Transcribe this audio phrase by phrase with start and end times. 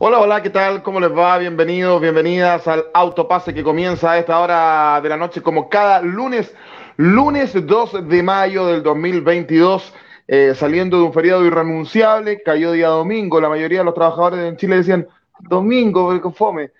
[0.00, 0.84] Hola, hola, ¿qué tal?
[0.84, 1.38] ¿Cómo les va?
[1.38, 6.54] Bienvenidos, bienvenidas al Autopase que comienza a esta hora de la noche como cada lunes,
[6.96, 9.92] lunes 2 de mayo del 2022,
[10.28, 14.56] eh, saliendo de un feriado irrenunciable, cayó día domingo, la mayoría de los trabajadores en
[14.56, 15.08] Chile decían,
[15.40, 16.70] domingo, fome.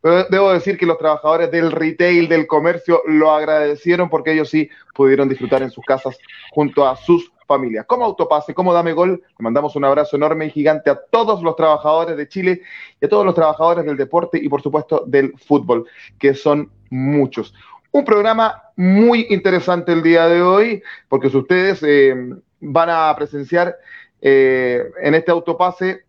[0.00, 4.70] Pero debo decir que los trabajadores del retail, del comercio, lo agradecieron porque ellos sí
[4.94, 6.16] pudieron disfrutar en sus casas
[6.52, 7.86] junto a sus familias.
[7.86, 11.56] Como Autopase, como Dame Gol, le mandamos un abrazo enorme y gigante a todos los
[11.56, 12.62] trabajadores de Chile
[13.00, 15.86] y a todos los trabajadores del deporte y por supuesto del fútbol,
[16.18, 17.52] que son muchos.
[17.90, 22.14] Un programa muy interesante el día de hoy, porque si ustedes eh,
[22.60, 23.76] van a presenciar
[24.20, 26.04] eh, en este autopase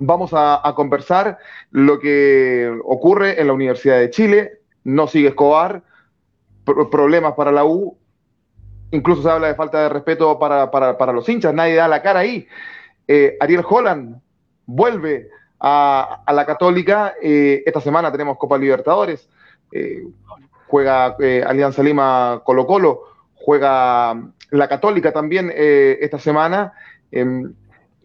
[0.00, 1.38] vamos a, conversar
[1.70, 5.82] lo que ocurre en la Universidad de Chile, no sigue Escobar,
[6.90, 7.96] problemas para la U,
[8.90, 12.46] incluso se habla de falta de respeto para, los hinchas, nadie da la cara ahí.
[13.06, 14.20] Eh, Ariel Holland
[14.66, 19.28] vuelve a, la Católica, eh, esta semana tenemos Copa Libertadores,
[19.72, 20.04] eh,
[20.66, 21.16] juega
[21.46, 23.02] Alianza Lima Colo Colo,
[23.34, 24.16] juega
[24.50, 26.72] la Católica también esta semana.
[27.10, 27.52] Em,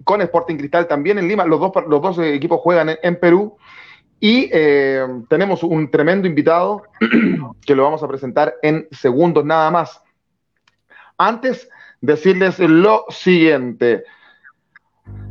[0.03, 1.45] con Sporting Cristal también en Lima.
[1.45, 3.57] Los dos, los dos equipos juegan en, Perú.
[4.19, 4.49] Y
[5.29, 6.83] tenemos un tremendo invitado
[7.65, 10.04] que lo vamos a presentar en segundos nada más.
[11.17, 11.69] Antes,
[12.01, 14.03] decirles lo siguiente.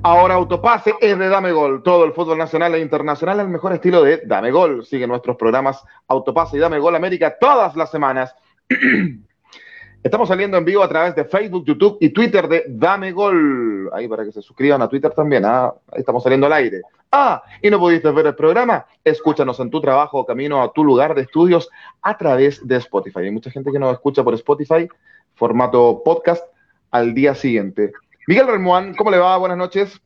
[0.02, 1.82] Ahora Autopase es de Dame Gol.
[1.82, 4.84] Todo el fútbol nacional e internacional al mejor estilo de Dame Gol.
[4.84, 8.34] Sigue nuestros programas Autopase y Dame Gol América todas las semanas.
[10.02, 13.88] Estamos saliendo en vivo a través de Facebook, YouTube y Twitter de Dame Gol.
[13.94, 15.46] Ahí para que se suscriban a Twitter también.
[15.46, 15.72] ¿ah?
[15.90, 16.82] Ahí estamos saliendo al aire.
[17.10, 18.84] Ah, y no pudiste ver el programa.
[19.02, 21.70] Escúchanos en tu trabajo o camino a tu lugar de estudios
[22.02, 23.20] a través de Spotify.
[23.20, 24.86] Hay mucha gente que nos escucha por Spotify,
[25.34, 26.44] formato podcast,
[26.90, 27.92] al día siguiente.
[28.26, 29.36] Miguel Remuán, ¿cómo le va?
[29.36, 30.00] Buenas noches.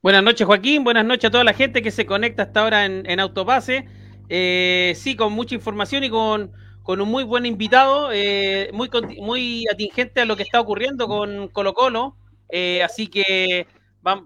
[0.00, 0.84] Buenas noches, Joaquín.
[0.84, 3.86] Buenas noches a toda la gente que se conecta hasta ahora en, en Autopase.
[4.28, 6.52] Eh, sí, con mucha información y con,
[6.86, 8.88] un muy buen invitado, eh, muy,
[9.18, 12.16] muy atingente a lo que está ocurriendo con Colo Colo.
[12.50, 13.66] Eh, así que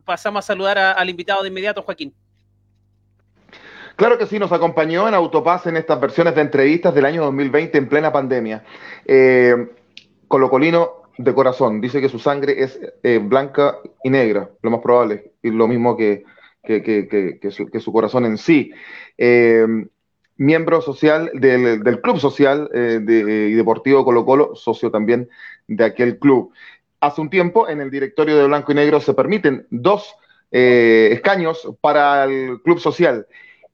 [0.04, 2.14] pasamos a saludar al invitado de inmediato, Joaquín.
[3.96, 7.78] Claro que sí, nos acompañó en Autopaz en estas versiones de entrevistas del año 2020
[7.78, 8.64] en plena pandemia.
[10.28, 12.80] Colocolino de corazón, dice que su sangre es
[13.22, 16.24] blanca y negra, lo más probable, y lo mismo que,
[16.62, 18.72] que, su, corazón en sí.
[19.18, 19.66] Eh,
[20.36, 25.28] miembro social del, Club Social eh, y Deportivo Colo Colo, socio también
[25.66, 26.52] de aquel club.
[27.00, 30.14] Hace un tiempo en el directorio de Blanco y Negro se permiten dos
[30.50, 33.26] eh, escaños para el Club Social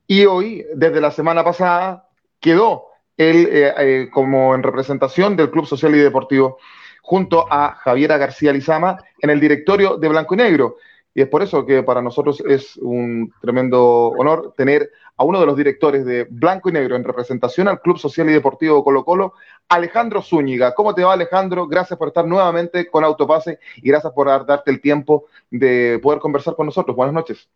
[0.08, 2.08] y hoy, desde la semana pasada,
[2.40, 2.86] quedó
[3.16, 6.58] él como en representación del Club Social y Deportivo
[7.02, 10.76] junto a Javiera García Lizama en el directorio de Blanco y Negro.
[11.14, 15.46] Y es por eso que para nosotros es un tremendo honor tener a uno de
[15.46, 19.32] los directores de Blanco y Negro en representación al Club Social y Deportivo Colo Colo,
[19.68, 20.74] Alejandro Zúñiga.
[20.74, 21.66] ¿Cómo te va Alejandro?
[21.66, 26.54] Gracias por estar nuevamente con Autopase y gracias por darte el tiempo de poder conversar
[26.54, 26.94] con nosotros.
[26.94, 27.48] Buenas noches.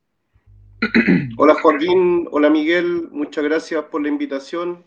[1.36, 4.84] Hola Joaquín, hola Miguel, muchas gracias por la invitación.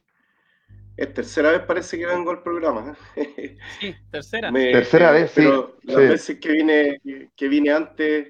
[0.97, 2.97] Es tercera vez parece que vengo al programa.
[3.16, 3.57] ¿eh?
[3.79, 4.51] Sí, tercera.
[4.51, 5.41] tercera vez, sí.
[5.41, 7.01] Pero las veces que vine,
[7.35, 8.28] que vine antes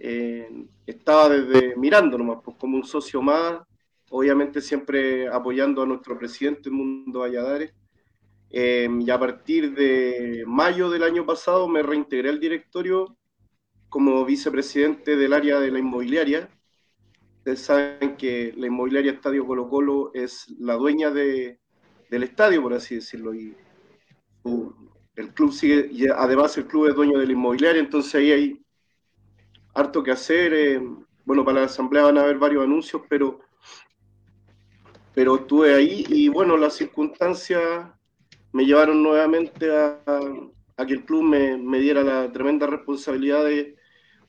[0.00, 0.48] eh,
[0.84, 3.60] estaba desde mirando nomás, pues como un socio más,
[4.10, 7.72] obviamente siempre apoyando a nuestro presidente Mundo Valladares.
[8.50, 13.16] Eh, y a partir de mayo del año pasado me reintegré al directorio
[13.88, 16.48] como vicepresidente del área de la inmobiliaria.
[17.46, 21.60] Ustedes saben que la inmobiliaria Estadio Colo Colo es la dueña de,
[22.10, 23.54] del estadio, por así decirlo, y
[25.14, 28.64] el club sigue, además el club es dueño de la inmobiliaria, entonces ahí hay
[29.74, 30.54] harto que hacer.
[30.54, 30.82] Eh,
[31.24, 33.38] bueno, para la asamblea van a haber varios anuncios, pero,
[35.14, 37.86] pero estuve ahí y bueno, las circunstancias
[38.50, 40.02] me llevaron nuevamente a,
[40.84, 43.75] que el club me, diera la tremenda responsabilidad de,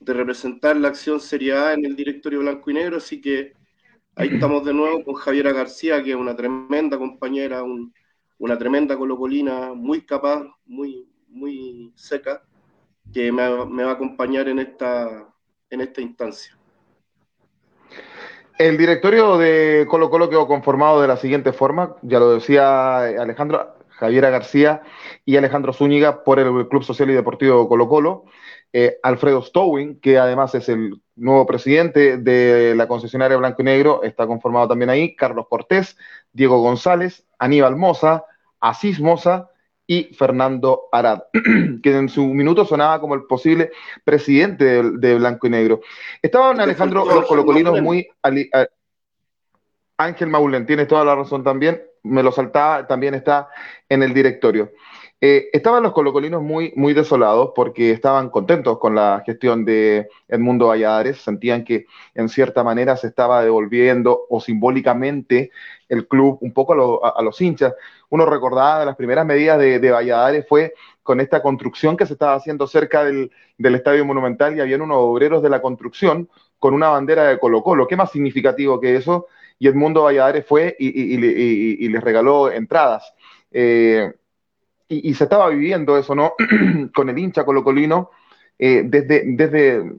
[0.00, 3.52] representar la acción Serie A en el directorio blanco y negro, así que
[4.14, 7.62] ahí estamos de nuevo con Javiera García, que es una tremenda compañera,
[8.38, 12.42] una tremenda colocolina, muy capaz, muy, muy seca,
[13.12, 15.28] que me va a acompañar en esta,
[15.70, 16.56] en esta instancia.
[18.58, 23.76] El directorio de Colo Colo quedó conformado de la siguiente forma, ya lo decía Alejandro,
[23.90, 24.82] Javiera García
[25.24, 28.24] y Alejandro Zúñiga por el Club Social y Deportivo Colo Colo,
[28.72, 34.02] eh, Alfredo Stowing, que además es el nuevo presidente de la concesionaria Blanco y Negro,
[34.02, 35.96] está conformado también ahí, Carlos Cortés,
[36.32, 38.24] Diego González, Aníbal Moza,
[38.60, 39.50] Asís Moza
[39.86, 41.22] y Fernando Arad,
[41.82, 43.70] que en su minuto sonaba como el posible
[44.04, 45.80] presidente de, Blanco y Negro.
[46.20, 48.06] Estaban Alejandro los colocolinos muy...
[50.00, 53.48] Ángel Maulen, tienes toda la razón también, me lo saltaba, también está
[53.88, 54.70] en el directorio.
[55.20, 60.68] Eh, estaban los colocolinos muy, muy desolados porque estaban contentos con la gestión de Edmundo
[60.68, 65.50] Valladares, sentían que en cierta manera se estaba devolviendo o simbólicamente
[65.88, 67.74] el club un poco a, los hinchas.
[68.10, 72.12] Uno recordaba de las primeras medidas de, de, Valladares fue con esta construcción que se
[72.12, 76.28] estaba haciendo cerca del, Estadio Monumental y habían unos obreros de la construcción
[76.60, 77.88] con una bandera de Colo Colo.
[77.88, 79.26] ¿Qué más significativo que eso?
[79.58, 83.12] Y Edmundo Valladares fue y, les regaló entradas.
[83.50, 84.12] Eh,
[84.88, 86.34] y, se estaba viviendo eso, ¿no?
[86.94, 88.10] con el hincha colocolino,
[88.58, 89.92] eh, desde, desde,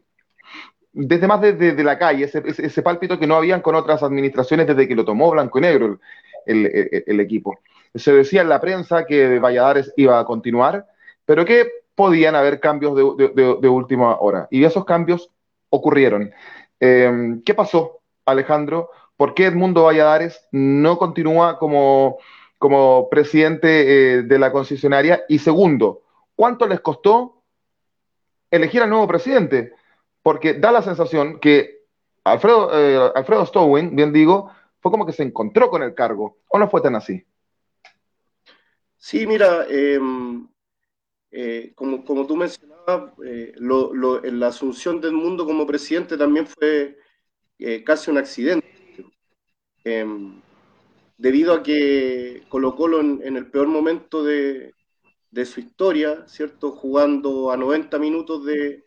[0.91, 4.87] desde más desde la calle, ese, ese, pálpito que no habían con otras administraciones desde
[4.87, 5.99] que lo tomó Blanco y Negro
[6.45, 7.59] el, equipo.
[7.93, 10.87] Se decía en la prensa que Valladares iba a continuar,
[11.25, 14.47] pero que podían haber cambios de, última hora.
[14.49, 15.29] Y esos cambios
[15.69, 16.31] ocurrieron.
[16.79, 18.89] Eh, ¿Qué pasó, Alejandro?
[19.15, 22.17] ¿Por qué Edmundo Valladares no continúa como
[22.59, 23.69] como presidente
[24.17, 25.23] eh, de la concesionaria?
[25.27, 26.03] Y segundo,
[26.35, 27.41] ¿cuánto les costó
[28.51, 29.73] elegir al nuevo presidente?
[30.21, 31.79] Porque da la sensación que
[32.25, 34.51] Alfredo, eh, Alfredo Stowin, bien digo,
[34.81, 37.25] fue como que se encontró con el cargo, ¿o no fue tan así?
[38.97, 40.45] Sí, mira, em,
[41.31, 46.97] eh, como, como, tú mencionabas, la asunción del mundo como presidente también fue
[47.85, 48.67] casi un accidente.
[51.19, 54.73] Debido a que Colo Colo en, el peor momento de,
[55.43, 56.71] su historia, ¿cierto?
[56.71, 58.85] Jugando a 90 minutos de,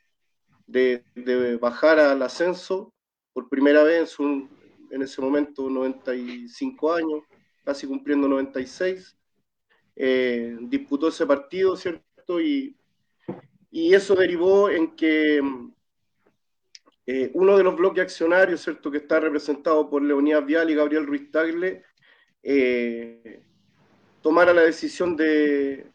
[1.60, 2.94] bajar al ascenso,
[3.34, 4.48] por primera vez en,
[4.90, 7.22] en, ese momento 95 años,
[7.66, 9.14] casi cumpliendo 96,
[9.96, 12.40] eh, disputó ese partido, ¿cierto?
[12.40, 12.74] Y,
[13.70, 15.42] y eso derivó en que
[17.04, 18.90] eh, uno de los bloques accionarios, ¿cierto?
[18.90, 21.84] Que está representado por Leonidas Vial y Gabriel Ruiz Tagle,
[22.42, 23.42] eh,
[24.20, 25.86] tomara la decisión de,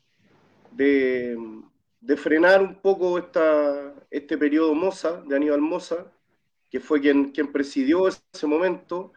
[0.72, 1.38] de,
[2.18, 6.12] frenar un poco esta, este periodo Moza, de Aníbal Moza,
[6.70, 9.14] que fue quien, quien presidió ese momento,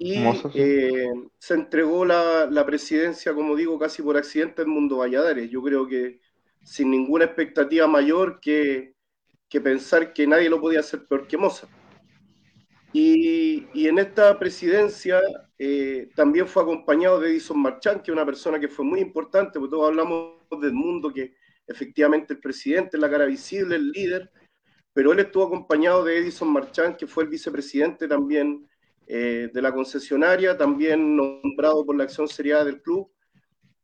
[0.00, 0.14] y
[0.54, 5.50] eh, se entregó la, la, presidencia, como digo, casi por accidente al Mundo Valladares.
[5.50, 6.20] Yo creo que
[6.62, 8.94] sin ninguna expectativa mayor que,
[9.48, 11.66] que pensar que nadie lo podía hacer peor que Moza.
[12.92, 15.20] Y, en esta presidencia
[15.58, 19.58] eh, también fue acompañado de Edison Marchand, que es una persona que fue muy importante,
[19.58, 21.34] porque todos hablamos del mundo que
[21.66, 24.30] efectivamente el presidente es la cara visible, el líder,
[24.94, 28.66] pero él estuvo acompañado de Edison Marchand, que fue el vicepresidente también
[29.06, 33.10] eh, de la concesionaria, también nombrado por la acción seriada del club.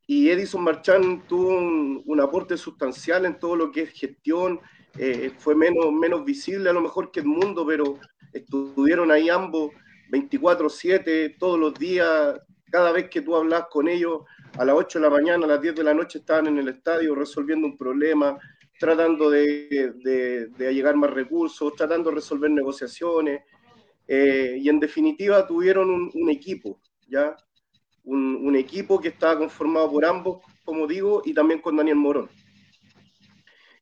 [0.07, 4.61] Y Edison Marchand tuvo un, aporte sustancial en todo lo que es gestión,
[4.99, 7.99] eh, fue menos, menos visible a lo mejor que el mundo, pero
[8.35, 9.71] estuvieron ahí ambos
[10.11, 12.39] 24/7, todos los días,
[12.71, 14.23] cada vez que tú hablas con ellos,
[14.59, 16.69] a las 8 de la mañana, a las 10 de la noche estaban en el
[16.69, 18.39] estadio resolviendo un problema,
[18.79, 23.43] tratando de, de, llegar más recursos, tratando de resolver negociaciones,
[24.07, 27.37] eh, y en definitiva tuvieron un, equipo, ¿ya?
[28.05, 32.29] Un, equipo que estaba conformado por ambos, como digo, y también con Daniel Morón.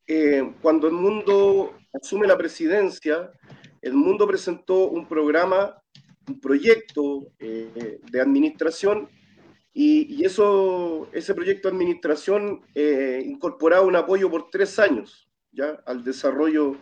[0.06, 3.30] Eh, cuando el mundo asume la presidencia,
[3.82, 5.82] el mundo presentó un programa,
[6.28, 9.08] un proyecto eh, de administración
[9.74, 16.02] y, eso, ese proyecto de administración eh, incorporaba un apoyo por tres años ya al
[16.02, 16.76] desarrollo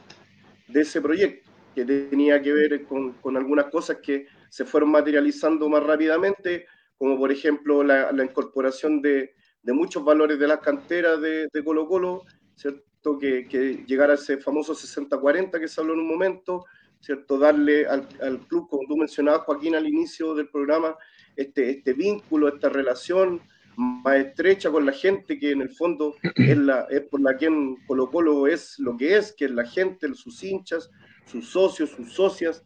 [0.69, 5.83] de ese proyecto, que tenía que ver con, algunas cosas que se fueron materializando más
[5.83, 6.67] rápidamente,
[6.97, 12.23] como por ejemplo la, incorporación de, muchos valores de las canteras de, Colo Colo,
[12.55, 13.19] ¿cierto?
[13.19, 16.65] Que, que llegara a ese famoso 60-40 que se habló en un momento,
[17.01, 17.39] ¿cierto?
[17.39, 18.07] Darle al,
[18.49, 20.97] club, como tú mencionabas, Joaquín, al inicio del programa,
[21.37, 23.41] este, este vínculo, esta relación
[23.77, 27.49] más estrecha con la gente, que en el fondo es, la, es por la que
[27.87, 30.91] Colo Colo es lo que es, que es la gente, sus hinchas,
[31.25, 32.63] sus socios, sus socias.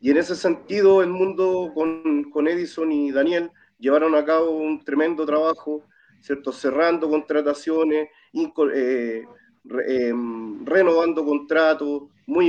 [0.00, 4.84] Y en ese sentido, el mundo con, con Edison y Daniel llevaron a cabo un
[4.84, 5.82] tremendo trabajo,
[6.20, 6.52] ¿cierto?
[6.52, 8.08] Cerrando contrataciones,
[8.74, 9.24] eh,
[9.86, 12.46] em, renovando contratos, muy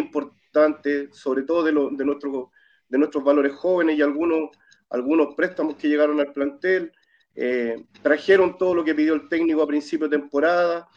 [0.56, 2.52] importantes sobre todo de, de, nuestro,
[2.88, 4.50] de nuestros valores jóvenes y algunos,
[4.90, 6.92] algunos préstamos que llegaron al plantel.
[7.36, 10.88] Eh, trajeron todo lo que pidió el técnico a principio de temporada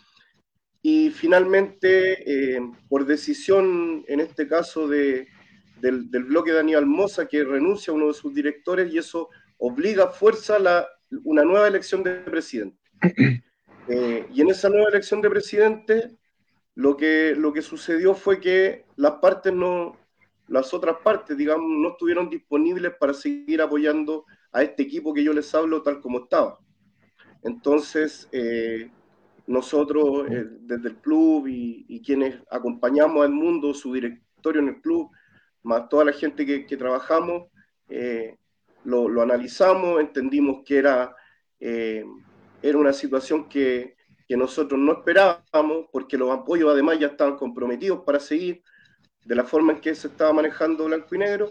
[0.80, 5.26] y finalmente, eh, por decisión, en este caso de,
[5.80, 9.28] del, del, bloque de Daniel Moza, que renuncia a uno de sus directores y eso
[9.56, 10.86] obliga a fuerza la,
[11.24, 12.78] una nueva elección de presidente.
[13.90, 16.17] Eh, y en esa nueva elección de presidente,
[16.78, 19.96] lo que, lo que sucedió fue que las partes no,
[20.46, 25.32] las otras partes, digamos, no estuvieron disponibles para seguir apoyando a este equipo que yo
[25.32, 26.60] les hablo tal como estaba.
[27.42, 28.92] Entonces, eh,
[29.48, 35.10] nosotros eh, desde el club y, quienes acompañamos al mundo, su directorio en el club,
[35.64, 37.48] más toda la gente que, trabajamos,
[37.88, 38.36] eh,
[38.84, 41.12] lo, analizamos, entendimos que era,
[41.58, 43.97] era una situación que,
[44.28, 48.62] que nosotros no esperábamos, porque los apoyos además ya estaban comprometidos para seguir
[49.24, 51.50] de la forma en que se estaba manejando blanco y negro.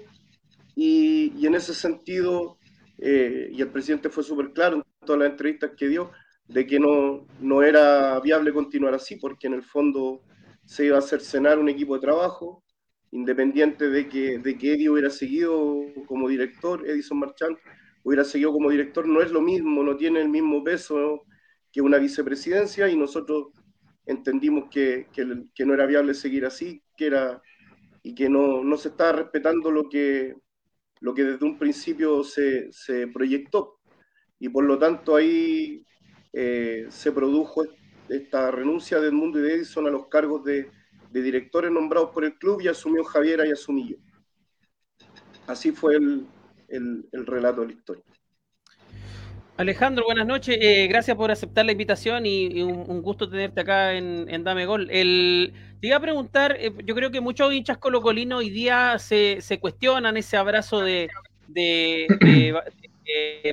[0.76, 2.60] Y, y en ese sentido,
[3.00, 6.12] eh, y el presidente fue súper claro en todas las entrevistas que dio,
[6.48, 10.22] de que no, no era viable continuar así, porque en el fondo
[10.64, 12.64] se iba a hacer cenar un equipo de trabajo,
[13.12, 17.58] independiente de que, de que Eddie hubiera seguido como director, Edison Marchand
[18.04, 21.24] hubiera seguido como director, no es lo mismo, no tiene el mismo peso
[21.72, 23.48] que una vicepresidencia y nosotros
[24.06, 27.42] entendimos que, que, que no era viable seguir así, que era
[28.08, 30.34] y que no, no se estaba respetando lo que,
[31.02, 33.80] lo que desde un principio se, se proyectó.
[34.40, 35.84] Y por lo tanto ahí
[36.32, 37.66] eh, se produjo
[38.08, 40.72] esta renuncia del mundo y de Edison a los cargos de,
[41.12, 43.98] de, directores nombrados por el club y asumió Javiera y asumí yo.
[45.48, 46.26] Así fue el,
[46.70, 48.04] el, el relato de la historia.
[49.58, 50.56] Alejandro, buenas noches.
[50.62, 54.88] Eh, gracias por aceptar la invitación y, un, gusto tenerte acá en, Dame Gol.
[54.92, 59.42] El, te iba a preguntar, eh, yo creo que muchos hinchas colocolinos hoy día se,
[59.60, 61.10] cuestionan ese abrazo de,
[61.48, 62.54] de,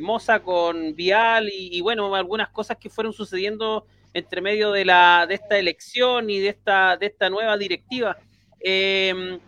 [0.03, 5.37] Moza con Vial y, bueno, algunas cosas que fueron sucediendo entre medio de, la, de
[5.37, 8.19] esta elección y de esta, de esta nueva directiva.
[8.61, 9.39] Eh,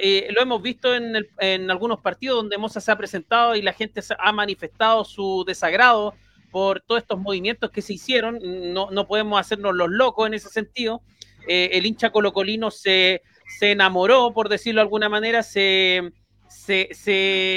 [0.00, 4.00] eh, lo hemos visto en, algunos partidos donde Moza se ha presentado y la gente
[4.18, 6.14] ha manifestado su desagrado
[6.50, 8.38] por todos estos movimientos que se hicieron.
[8.72, 11.02] No, no podemos hacernos los locos en ese sentido.
[11.46, 13.22] Eh, el hincha colocolino se,
[13.58, 16.12] se enamoró, por decirlo de alguna manera, se,
[16.48, 16.88] se,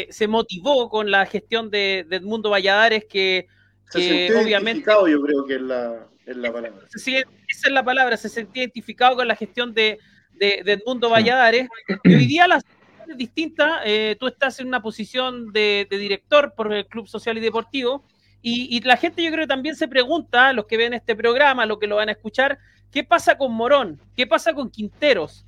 [0.09, 3.47] se, motivó con la gestión de, Edmundo Valladares, que,
[3.91, 4.89] que obviamente...
[4.89, 6.79] yo creo que es la, es la palabra.
[6.93, 9.99] esa es la palabra, se sentía identificado con la gestión de,
[10.33, 11.67] de, Edmundo Valladares.
[12.03, 13.81] Y hoy día la situación es distinta.
[13.85, 18.03] Eh, tú estás en una posición de, director por el Club Social y Deportivo.
[18.43, 21.85] Y, la gente yo creo también se pregunta, los que ven este programa, los que
[21.85, 22.57] lo van a escuchar,
[22.91, 24.01] ¿qué pasa con Morón?
[24.15, 25.45] ¿Qué pasa con Quinteros?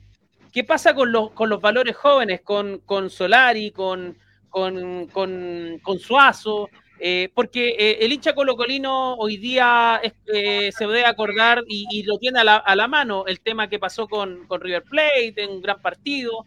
[0.52, 4.16] ¿Qué pasa con los, con los valores jóvenes, con, con Solari, con,
[4.50, 6.70] con, con Suazo?
[7.06, 12.40] Eh, porque eh, el hincha colocolino hoy día eh, se debe acordar y, lo tiene
[12.40, 16.46] a la, mano el tema que pasó con, River Plate en un gran partido,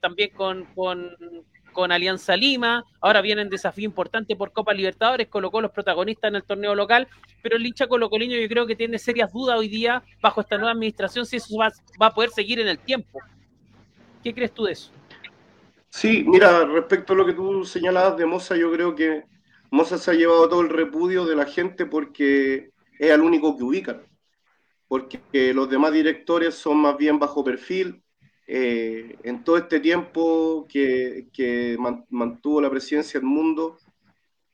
[0.00, 6.28] también con, Alianza Lima, ahora viene un desafío importante por Copa Libertadores, colocó los protagonistas
[6.28, 7.08] en el torneo local,
[7.42, 10.70] pero el hincha colocolino yo creo que tiene serias dudas hoy día bajo esta nueva
[10.70, 13.18] administración si eso va, va a poder seguir en el tiempo.
[14.22, 14.92] ¿Qué crees tú de eso?
[15.88, 19.24] Sí, mira, respecto a lo que tú señalabas de Moza, yo creo que
[19.70, 23.62] Moza se ha llevado todo el repudio de la gente porque es el único que
[23.62, 24.02] ubican,
[24.88, 28.02] porque los demás directores son más bien bajo perfil.
[28.46, 31.76] Eh, en todo este tiempo que,
[32.08, 33.78] mantuvo la presidencia del mundo,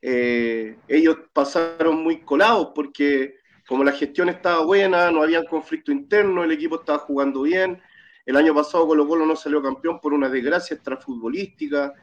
[0.03, 6.45] eh, ellos pasaron muy colados porque como la gestión estaba buena, no había conflicto interno,
[6.45, 7.81] el equipo estaba jugando bien.
[8.27, 11.95] El año pasado Colo Colo no salió campeón por una desgracia extrafutbolística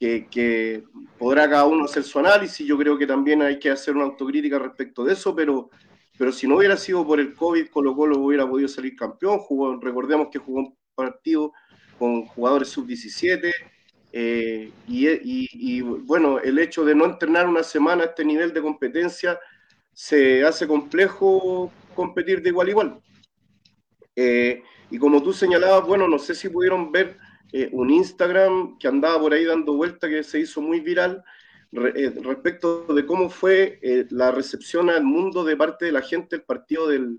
[0.00, 0.82] que,
[1.18, 2.66] podrá cada uno hacer su análisis.
[2.66, 5.70] Yo creo que también hay que hacer una autocrítica respecto de eso, pero,
[6.18, 9.38] pero si no hubiera sido por el COVID, Colo Colo hubiera podido salir campeón.
[9.38, 11.52] Jugó, recordemos que jugó un partido
[11.98, 13.52] con jugadores sub-17.
[14.12, 19.38] Eh, y, bueno, el hecho de no entrenar una semana a este nivel de competencia
[19.92, 23.00] se hace complejo competir de igual a igual.
[24.16, 27.16] Eh, y como tú señalabas, bueno, no sé si pudieron ver
[27.52, 31.24] eh, un Instagram que andaba por ahí dando vuelta que se hizo muy viral
[31.72, 36.36] eh, respecto de cómo fue eh, la recepción al mundo de parte de la gente
[36.36, 37.18] del partido del,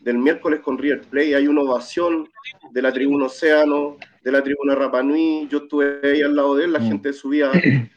[0.00, 1.34] del, miércoles con River Play.
[1.34, 2.28] Hay una ovación
[2.72, 5.46] de la tribuna Océano, de la tribuna Rapanui.
[5.48, 6.88] Yo estuve ahí al lado de él, la mm.
[6.88, 7.50] gente subía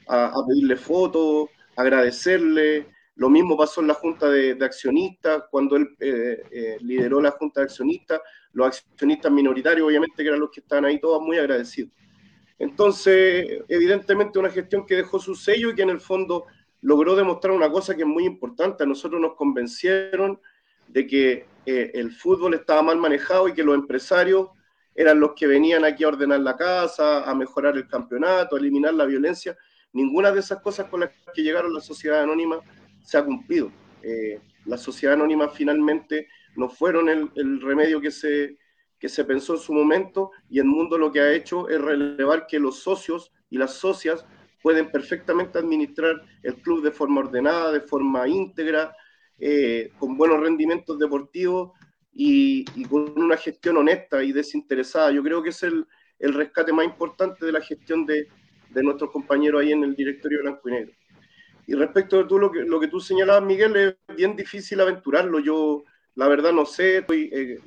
[0.07, 2.88] a, a pedirle fotos, agradecerle.
[3.19, 7.59] Lo mismo pasó en la Junta de, Accionistas, cuando él eh, eh, lideró la Junta
[7.59, 8.21] de Accionistas,
[8.53, 11.91] los accionistas minoritarios, obviamente, que eran los que estaban ahí todos muy agradecidos.
[12.58, 16.46] Entonces, evidentemente, una gestión que dejó su sello y que en el fondo
[16.82, 18.84] logró demostrar una cosa que es muy importante.
[18.84, 20.39] A nosotros nos convencieron
[20.88, 24.50] de que eh, el fútbol estaba mal manejado y que los empresarios
[24.96, 28.94] eran los que venían aquí a ordenar la casa, a mejorar el campeonato, a eliminar
[28.94, 29.58] la violencia.
[29.94, 32.60] Ninguna de esas cosas con las que llegaron la sociedad anónima
[33.01, 33.72] se ha cumplido.
[34.03, 38.58] Eh, la sociedad anónima finalmente no fueron el, remedio que se,
[39.00, 42.48] que se pensó en su momento y el mundo lo que ha hecho es relevar
[42.48, 44.25] que los socios y las socias
[44.62, 48.94] pueden perfectamente administrar el club de forma ordenada, de forma íntegra,
[49.39, 51.72] eh, con buenos rendimientos deportivos
[52.12, 55.12] y, con una gestión honesta y desinteresada.
[55.12, 55.86] Yo creo que es el,
[56.20, 58.27] el rescate más importante de la gestión de,
[58.70, 60.91] de, nuestros compañeros ahí en el directorio blanco y negro.
[61.68, 65.39] Y respecto de tú, lo, que, lo que tú señalabas, Miguel, es bien difícil aventurarlo.
[65.39, 65.84] Yo,
[66.19, 66.97] la verdad, no sé.
[66.97, 67.59] Estoy, eh,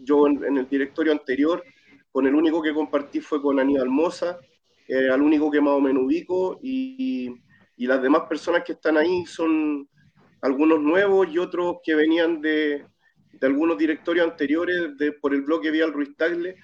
[0.00, 1.62] yo en, el directorio anterior,
[2.10, 4.36] con el único que compartí fue con Aníbal Moza,
[4.88, 7.32] eh, al único que más o menos ubico, y,
[7.76, 9.88] y las demás personas que están ahí son
[10.42, 12.84] algunos nuevos y otros que venían de,
[13.32, 16.56] de algunos directorios anteriores de, por el bloque Vial Ruiz Tagle,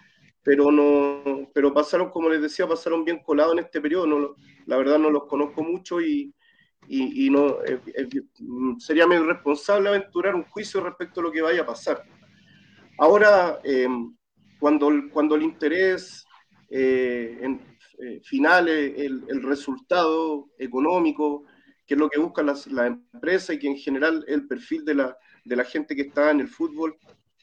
[0.42, 4.06] pero, no, pero pasaron, como les decía, pasaron bien colados en este periodo.
[4.08, 4.34] No,
[4.66, 6.34] la verdad no los conozco mucho y,
[6.88, 8.08] y, no eh, eh,
[8.78, 12.02] sería medio irresponsable aventurar un juicio respecto a lo que vaya a pasar.
[12.98, 13.88] Ahora, eh,
[14.60, 16.24] cuando, cuando el interés
[16.68, 17.60] en,
[18.22, 21.44] final, el, el, resultado económico,
[21.86, 24.94] que es lo que buscan las, la empresas y que en general el perfil de
[24.94, 26.96] la, de la gente que está en el fútbol,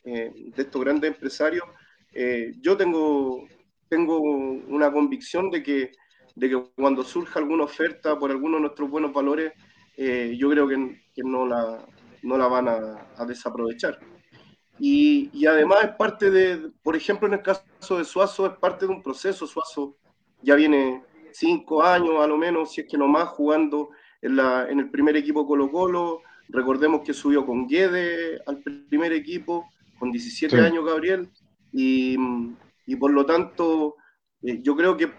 [0.05, 1.63] eh, de estos grandes empresarios,
[2.11, 3.47] eh, yo tengo,
[3.87, 5.91] tengo una convicción de que,
[6.35, 9.53] de que cuando surja alguna oferta por alguno de nuestros buenos valores,
[9.97, 11.85] eh, yo creo que, que, no, la,
[12.23, 13.99] no la van a, a desaprovechar.
[14.79, 18.85] Y, y, además es parte de, por ejemplo, en el caso de Suazo, es parte
[18.87, 19.45] de un proceso.
[19.45, 19.95] Suazo
[20.41, 23.89] ya viene cinco años, a lo menos, si es que no más, jugando
[24.21, 29.69] en, la, en el primer equipo Colo-Colo, Recordemos que subió con Guede al primer equipo,
[29.97, 31.29] con 17 años Gabriel,
[31.71, 32.15] y,
[32.85, 33.95] y, por lo tanto
[34.43, 35.11] eh, yo creo que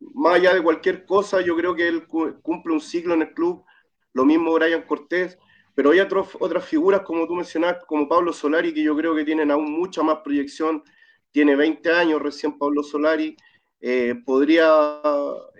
[0.00, 3.64] más allá de cualquier cosa, yo creo que él cumple un ciclo en el club,
[4.12, 5.38] lo mismo Brian Cortés,
[5.74, 9.24] pero hay otros, otras figuras como tú mencionaste, como Pablo Solari, que yo creo que
[9.24, 10.82] tienen aún mucha más proyección,
[11.30, 13.36] tiene 20 años recién Pablo Solari,
[13.80, 15.00] eh, podría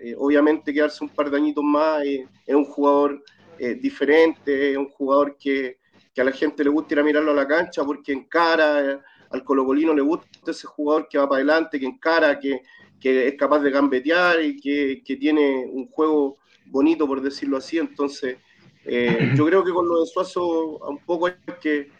[0.01, 3.23] eh, obviamente quedarse un par de añitos más, es un jugador
[3.61, 5.79] eh, diferente, es un jugador que,
[6.13, 8.99] que, a la gente le gusta ir a mirarlo a la cancha porque encara, eh,
[9.31, 12.61] al colocolino le gusta ese jugador que va para adelante, que encara, que,
[12.99, 17.77] que es capaz de gambetear y que, que, tiene un juego bonito, por decirlo así.
[17.77, 18.37] Entonces,
[18.85, 21.91] eh, yo creo que con lo de Suazo un poco hay que,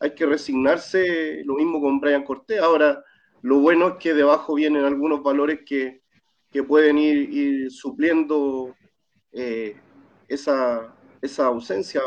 [0.00, 2.60] hay que resignarse, lo mismo con Brian Cortés.
[2.60, 3.02] Ahora,
[3.42, 6.02] lo bueno es que debajo vienen algunos valores que,
[6.50, 8.74] que pueden ir, ir supliendo
[10.28, 12.02] esa, esa ausencia.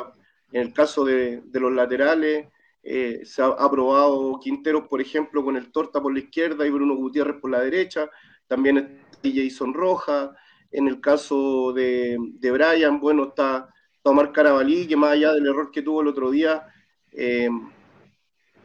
[0.51, 2.47] En el caso de, los laterales,
[2.83, 6.95] eh, se ha aprobado Quinteros, por ejemplo, con el Torta por la izquierda y Bruno
[6.95, 8.09] Gutiérrez por la derecha.
[8.51, 10.35] También está Jason Roja.
[10.71, 15.71] En el caso de, de Brian, bueno, está Tomar Carabalí, que más allá del error
[15.71, 16.67] que tuvo el otro día,
[17.13, 17.49] eh,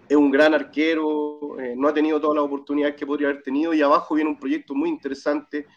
[0.09, 3.73] es un gran arquero, eh, no ha tenido todas las oportunidades que podría haber tenido.
[3.75, 5.69] Y abajo viene un proyecto muy interesante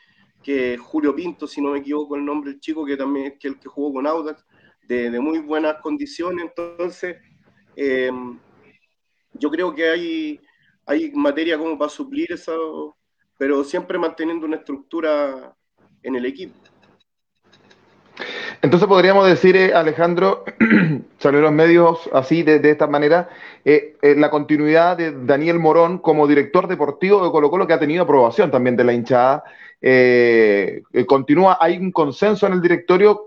[0.41, 3.59] que Julio Pinto, si no me equivoco el nombre del chico, que también es el
[3.59, 4.43] que jugó con Audax,
[4.87, 6.47] de, muy buenas condiciones.
[6.47, 7.15] Entonces,
[7.75, 8.09] eh,
[9.33, 10.41] yo creo que hay,
[10.87, 12.95] hay materia como para suplir eso,
[13.39, 15.55] pero siempre manteniendo una estructura
[16.03, 16.53] en el equipo.
[18.61, 20.43] Entonces podríamos decir, eh, Alejandro,
[21.19, 23.29] salió los medios así, de, esta manera,
[23.63, 28.03] eh, la continuidad de Daniel Morón como director deportivo de Colo Colo, que ha tenido
[28.03, 29.45] aprobación también de la hinchada,
[31.07, 33.21] continúa, hay un consenso en el directorio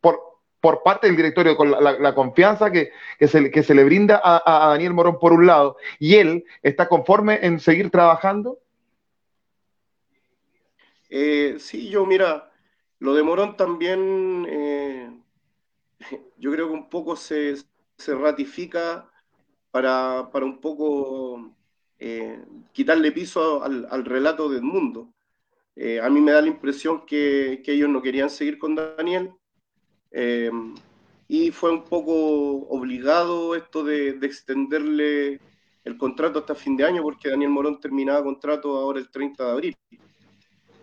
[0.00, 0.20] por,
[0.58, 4.94] por parte del directorio, con la, confianza que, se, que, se, le brinda a, Daniel
[4.94, 8.61] Morón por un lado, y él está conforme en seguir trabajando?
[11.14, 12.50] Eh, sí, yo mira,
[12.98, 15.10] lo de Morón también, eh,
[16.38, 17.56] yo creo que un poco se,
[18.08, 19.10] ratifica
[19.70, 21.54] para, un poco
[21.98, 25.12] eh, quitarle piso al, relato del mundo.
[26.02, 29.34] a mí me da la impresión que, que ellos no querían seguir con Daniel,
[31.28, 32.14] y fue un poco
[32.68, 35.40] obligado esto de, extenderle
[35.84, 39.50] el contrato hasta fin de año, porque Daniel Morón terminaba contrato ahora el 30 de
[39.50, 39.76] abril.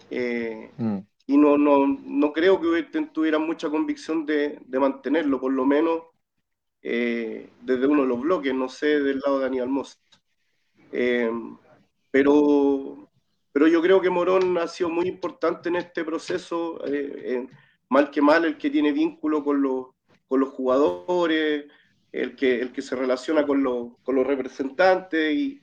[0.10, 0.98] Eh, mm.
[1.28, 6.02] Y no, no, no, creo que tuvieran mucha convicción de, de mantenerlo, por lo menos
[6.82, 10.02] eh, desde uno de los bloques, no sé, del lado de Daniel Moss.
[10.92, 11.58] Em,
[12.10, 13.10] pero,
[13.52, 16.82] pero yo creo que Morón ha sido muy importante en este proceso.
[16.88, 17.48] Eh,
[17.90, 19.88] mal que mal el que tiene vínculo con los,
[20.28, 21.66] con los jugadores,
[22.12, 25.62] el que, el que se relaciona con, los, con los representantes y,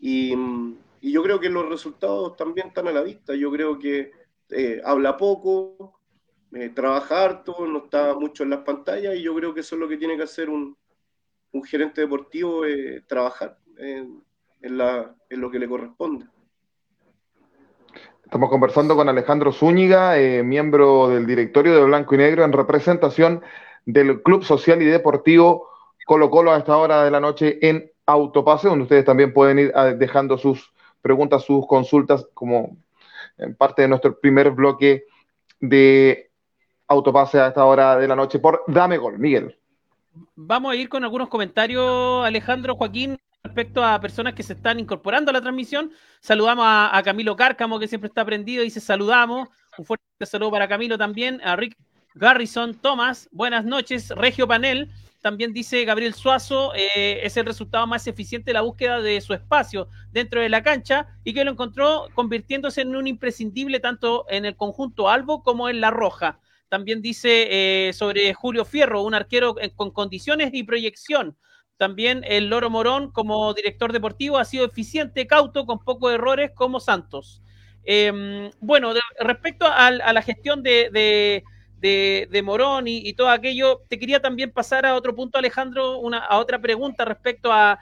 [0.00, 0.34] y,
[1.12, 3.34] yo creo que los resultados también están a la vista.
[3.34, 4.10] Yo creo que
[4.50, 6.00] eh, habla poco,
[6.52, 9.80] eh, trabaja harto, no está mucho en las pantallas y yo creo que eso es
[9.80, 10.76] lo que tiene que hacer un,
[11.64, 12.64] gerente deportivo,
[13.06, 14.22] trabajar en,
[14.60, 16.26] lo que le corresponde.
[18.26, 23.42] Estamos conversando con Alejandro Zúñiga, eh, miembro del directorio de Blanco y Negro, en representación
[23.84, 25.68] del Club Social y Deportivo
[26.04, 29.72] Colo Colo a esta hora de la noche en Autopase, donde ustedes también pueden ir
[29.74, 30.74] ah, dejando sus
[31.06, 32.76] preguntas, sus consultas, como
[33.38, 35.04] en parte de nuestro primer bloque
[35.60, 36.30] de
[36.88, 39.18] Autopase a esta hora de la noche por Dame Gol.
[39.18, 39.56] Miguel.
[40.34, 45.30] Vamos a ir con algunos comentarios, Alejandro Joaquín, respecto a personas que se están incorporando
[45.30, 45.92] a la transmisión.
[46.20, 49.48] Saludamos a, Camilo Cárcamo, que siempre está prendido, dice saludamos.
[49.78, 51.76] Un fuerte saludo para Camilo también, a Rick
[52.14, 54.10] Garrison Thomas, buenas noches.
[54.10, 54.90] Regio Panel,
[55.26, 59.34] también dice Gabriel Suazo, eh, es el resultado más eficiente de la búsqueda de su
[59.34, 64.44] espacio dentro de la cancha y que lo encontró convirtiéndose en un imprescindible tanto en
[64.44, 66.38] el conjunto Albo como en la Roja.
[66.68, 71.36] También dice eh, sobre Julio Fierro, un arquero con condiciones y proyección.
[71.76, 76.78] También el Loro Morón, como director deportivo, ha sido eficiente, cauto, con pocos errores, como
[76.78, 77.42] Santos.
[77.82, 81.42] Em, bueno, respecto a, la gestión de,
[82.42, 86.60] Morón y, todo aquello, te quería también pasar a otro punto, Alejandro, una, a otra
[86.60, 87.78] pregunta respecto a,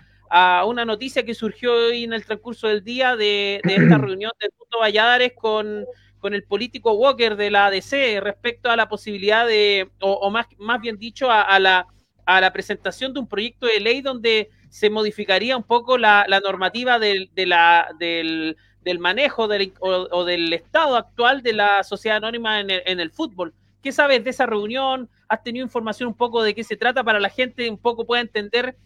[0.66, 4.80] una noticia que surgió hoy en el transcurso del día de, esta reunión del punto
[4.80, 5.85] Valladares con,
[6.18, 10.80] con el político Walker de la ADC respecto a la posibilidad de, o, más, más
[10.80, 11.87] bien dicho, a la
[12.26, 16.98] a la presentación de un proyecto de ley donde se modificaría un poco la, normativa
[16.98, 18.57] del, de la, del,
[18.98, 23.54] manejo del, o, del estado actual de la sociedad anónima en el, fútbol.
[23.84, 25.10] ¿Qué sabes de esa reunión?
[25.28, 28.22] ¿Has tenido información un poco de qué se trata para la gente un poco pueda
[28.22, 28.78] entender?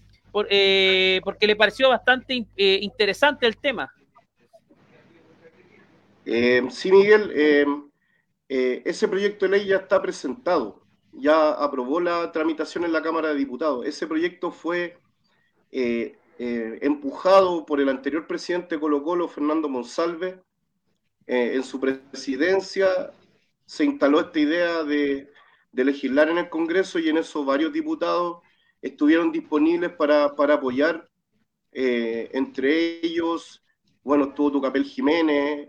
[0.50, 3.94] Eh, porque le pareció bastante eh, interesante el tema.
[6.26, 7.32] Eh, sí, Miguel,
[8.48, 10.82] ese proyecto de ley ya está presentado
[11.12, 13.86] ya aprobó la tramitación en la Cámara de Diputados.
[13.86, 14.98] Ese proyecto fue
[16.38, 20.42] empujado por el anterior presidente de Colo Colo, Fernando Monsalve.
[21.26, 23.12] En su presidencia
[23.68, 25.30] se instaló esta idea de,
[25.72, 28.38] legislar en el Congreso y en eso varios diputados
[28.80, 31.08] estuvieron disponibles para, apoyar,
[31.70, 33.62] entre ellos,
[34.02, 35.68] bueno, estuvo Tucapel Jiménez,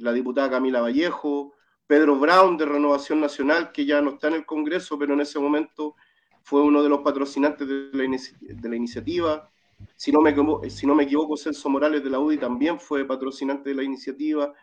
[0.00, 1.52] la diputada Camila Vallejo,
[1.84, 5.40] Pedro Brown de Renovación Nacional, que ya no está en el Congreso, pero en ese
[5.40, 5.96] momento
[6.44, 9.50] fue uno de los patrocinantes de la, iniciativa.
[9.96, 10.32] Si no, me,
[10.70, 14.54] si no me equivoco, Celso Morales de la UDI también fue patrocinante de la iniciativa.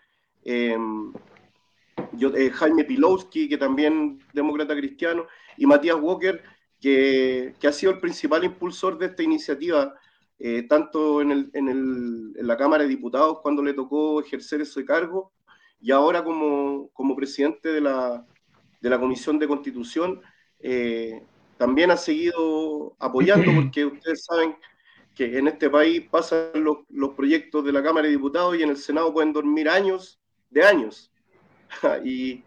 [2.36, 6.42] Eh, Jaime Pilowski, que también demócrata cristiano, y Matías Walker,
[6.80, 9.94] que, ha sido el principal impulsor de esta iniciativa,
[10.40, 15.32] eh, tanto en, en, la Cámara de Diputados cuando le tocó ejercer ese cargo,
[15.82, 18.26] y ahora como, presidente de la,
[19.00, 20.22] Comisión de Constitución,
[20.60, 21.24] eh,
[21.58, 24.56] también ha seguido apoyando, porque ustedes saben
[25.16, 28.78] que en este país pasan los, proyectos de la Cámara de Diputados y en el
[28.78, 30.20] Senado pueden dormir años
[30.50, 31.12] de años.
[32.04, 32.44] y,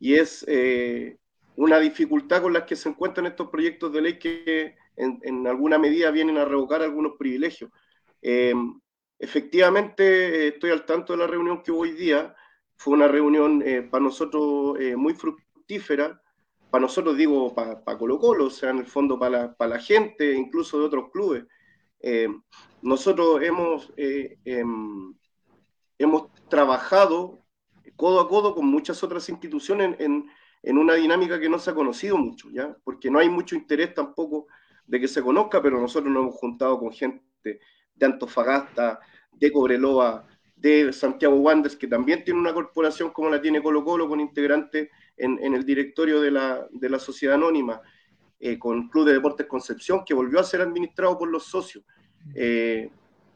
[0.00, 1.16] es eh,
[1.56, 6.10] una dificultad con la que se encuentran estos proyectos de ley que en, alguna medida
[6.10, 7.70] vienen a revocar algunos privilegios.
[8.20, 8.54] Eh,
[9.18, 12.34] efectivamente, estoy al tanto de la reunión que hubo hoy día
[12.82, 16.20] fue una reunión eh, para nosotros eh, muy fructífera,
[16.68, 20.80] para nosotros digo, para, Colo Colo, o sea, en el fondo para la, gente, incluso
[20.80, 21.44] de otros clubes.
[22.00, 22.26] Eh,
[22.80, 25.14] nosotros hemos, em,
[25.96, 27.41] hemos trabajado
[27.96, 30.30] codo a codo con muchas otras instituciones en,
[30.62, 32.76] en, una dinámica que no se ha conocido mucho, ¿ya?
[32.84, 34.46] Porque no hay mucho interés tampoco
[34.86, 39.00] de que se conozca, pero nosotros nos hemos juntado con gente de Antofagasta,
[39.32, 40.26] de Cobreloa,
[40.56, 44.90] de Santiago Wanderers, que también tiene una corporación como la tiene Colo Colo, con integrante
[45.16, 47.80] en, el directorio de la, de la sociedad anónima,
[48.38, 51.84] eh, con Club de Deportes Concepción, que volvió a ser administrado por los socios,
[52.34, 52.90] eh,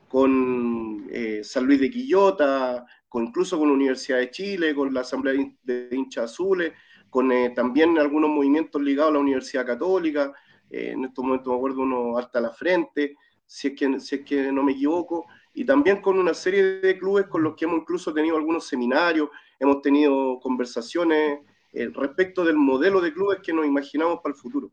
[0.09, 5.01] con eh, San Luis de Quillota, con, incluso con la Universidad de Chile, con la
[5.01, 6.75] Asamblea de Hinchas Azules,
[7.09, 10.35] con también algunos movimientos ligados a la Universidad Católica,
[10.69, 14.53] en estos momentos me acuerdo uno hasta la frente, si es que, si es que
[14.53, 15.25] no me equivoco,
[15.55, 19.31] y también con una serie de clubes con los que hemos incluso tenido algunos seminarios,
[19.59, 21.39] hemos tenido conversaciones
[21.73, 24.71] eh, respecto del modelo de clubes que nos imaginamos para el futuro.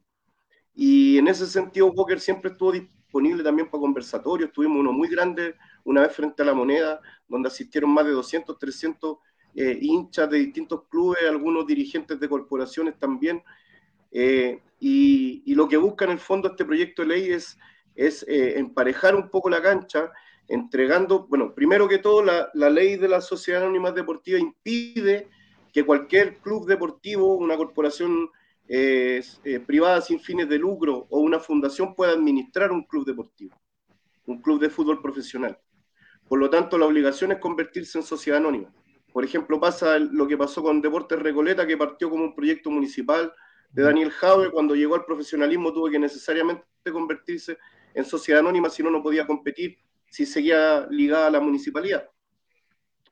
[0.76, 2.74] Y en ese sentido, Walker siempre estuvo
[3.44, 4.52] también para conversatorios.
[4.52, 8.58] Tuvimos uno muy grande una vez frente a la moneda, donde asistieron más de 200,
[8.58, 9.18] 300
[9.56, 13.44] eh, hinchas de distintos clubes, algunos dirigentes de corporaciones también.
[14.12, 17.58] Eh, y, y, lo que busca en el fondo este proyecto de ley es,
[17.96, 20.12] es emparejar un poco la cancha
[20.48, 25.28] entregando, bueno, primero que todo, la, ley de la sociedad anónima deportiva impide
[25.72, 28.30] que cualquier club deportivo, una corporación
[28.68, 33.60] eh, eh, privada sin fines de lucro o una fundación pueda administrar un club deportivo,
[34.26, 35.60] un club de fútbol profesional.
[36.28, 38.74] Por lo tanto, la obligación es convertirse en sociedad anónima.
[39.12, 43.34] Por ejemplo, pasa lo que pasó con Deportes Recoleta, que partió como un proyecto municipal
[43.72, 47.58] de Daniel Jaue, cuando llegó al profesionalismo tuvo que necesariamente convertirse
[47.94, 49.78] en sociedad anónima, si no, no podía competir,
[50.10, 52.10] si seguía ligada a la municipalidad.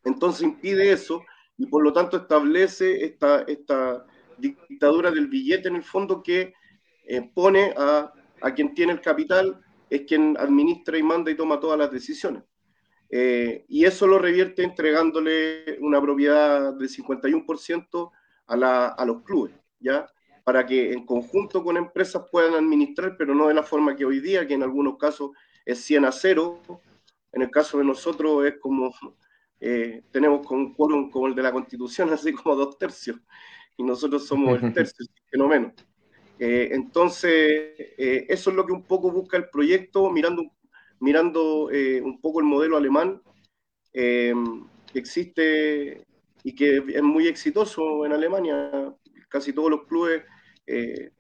[0.04, 1.24] Entonces impide eso
[1.58, 4.06] y por lo tanto establece esta, esta
[4.41, 6.54] dictadura del billete en el fondo que
[7.06, 11.60] eh, pone a, a, quien tiene el capital, es quien administra y manda y toma
[11.60, 12.43] todas las decisiones.
[13.10, 18.12] Eh, y eso lo revierte entregándole una propiedad del 51%
[18.47, 20.10] a, la, a los clubes, ¿ya?
[20.45, 24.21] Para que en conjunto con empresas puedan administrar, pero no de la forma que hoy
[24.21, 25.32] día, que en algunos casos
[25.65, 26.62] es 100 a 0.
[27.34, 28.93] En el caso de nosotros es como
[29.63, 33.19] eh, tenemos con un quórum como el de la Constitución, así como dos tercios,
[33.78, 35.74] y nosotros somos el tercio, que no menos.
[36.40, 37.32] Eh, entonces,
[37.78, 40.44] eh, eso es lo que un poco busca el proyecto, mirando,
[41.00, 41.70] mirando
[42.04, 43.22] un poco el modelo alemán,
[43.94, 44.34] que
[44.94, 46.06] existe
[46.44, 48.94] y que es muy exitoso en Alemania.
[49.30, 50.24] Casi todos los clubes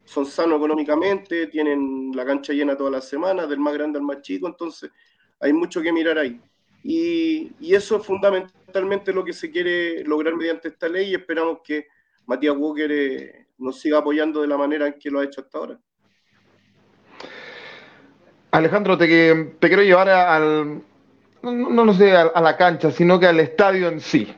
[0.05, 4.21] son sanos económicamente, tienen la cancha llena todas las semanas, del más grande al más
[4.21, 4.91] chico, entonces
[5.39, 6.39] hay mucho que mirar ahí.
[6.83, 11.87] Y, eso es fundamentalmente lo que se quiere lograr mediante esta ley y esperamos que
[12.25, 15.57] Matías Walker eh, nos siga apoyando de la manera en que lo ha hecho hasta
[15.57, 15.79] ahora.
[18.51, 19.07] Alejandro, te,
[19.59, 20.81] te quiero llevar al,
[21.41, 24.33] no, no sé, a, la cancha, sino que al estadio en sí.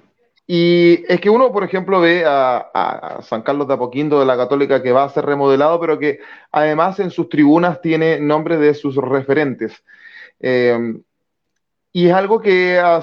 [0.45, 4.83] Y es que uno, por ejemplo, ve a, San Carlos de Apoquindo de la Católica
[4.83, 6.19] que va a ser remodelado, pero que
[6.51, 9.83] además en sus tribunas tiene nombres de sus referentes.
[10.39, 10.95] Eh,
[11.93, 13.01] y es algo que ha,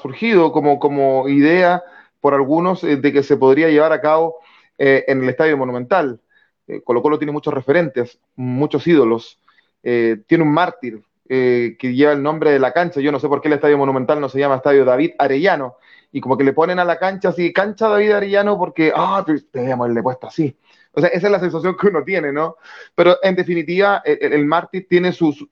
[0.00, 1.82] surgido como, como, idea
[2.22, 4.36] por algunos eh, de que se podría llevar a cabo
[4.78, 6.20] eh, en el Estadio Monumental.
[6.68, 9.38] Eh, Colo Colo tiene muchos referentes, muchos ídolos.
[9.82, 13.00] tiene un mártir que lleva el nombre de la cancha.
[13.00, 15.76] Yo no sé por qué el Estadio Monumental no se llama Estadio David Arellano.
[16.12, 19.86] Y como que le ponen a la cancha así, cancha David Arellano, porque, ah, debíamos
[19.86, 20.56] haberle puesto así.
[20.92, 22.56] O sea, esa es la sensación que uno tiene, ¿no?
[22.94, 25.44] Pero en definitiva, el, el mártir tiene sus,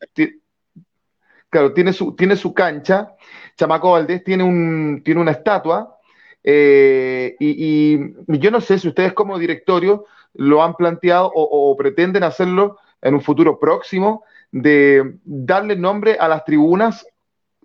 [1.50, 3.16] claro, tiene su, tiene su cancha.
[3.56, 5.98] Chamaco Valdés tiene, un, tiene una estatua.
[6.42, 12.79] Eh, y, yo no sé si ustedes como directorio lo han planteado o, pretenden hacerlo
[13.03, 17.07] en un futuro próximo, de darle nombre a las tribunas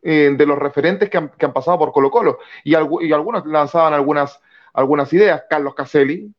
[0.02, 2.40] eh, de los referentes que han, pasado por Colo Colo.
[2.64, 4.40] Y, algunos lanzaban algunas,
[4.74, 5.44] algunas ideas.
[5.50, 6.34] Carlos Caselli,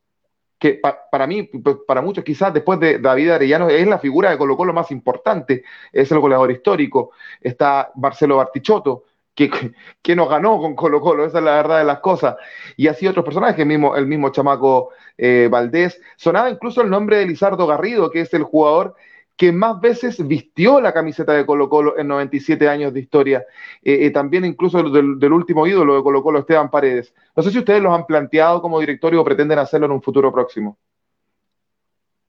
[0.59, 4.37] que para mí, pues, para muchos quizás después de David Arellano es la figura de
[4.37, 9.03] Colo Colo más importante, es el goleador histórico, está Marcelo Bartichotto,
[10.01, 12.35] que, nos ganó con Colo Colo, esa es la verdad de las cosas,
[12.75, 17.17] y así otros personajes, el mismo, el mismo chamaco eh, Valdés, sonaba incluso el nombre
[17.17, 18.95] de Lizardo Garrido, que es el jugador
[19.35, 23.45] que más veces vistió la camiseta de Colo Colo en 97 años de historia,
[23.83, 27.13] eh, eh, también incluso del, del, último ídolo de Colo Colo, Esteban Paredes.
[27.35, 30.33] No sé si ustedes los han planteado como directorio o pretenden hacerlo en un futuro
[30.33, 30.79] próximo.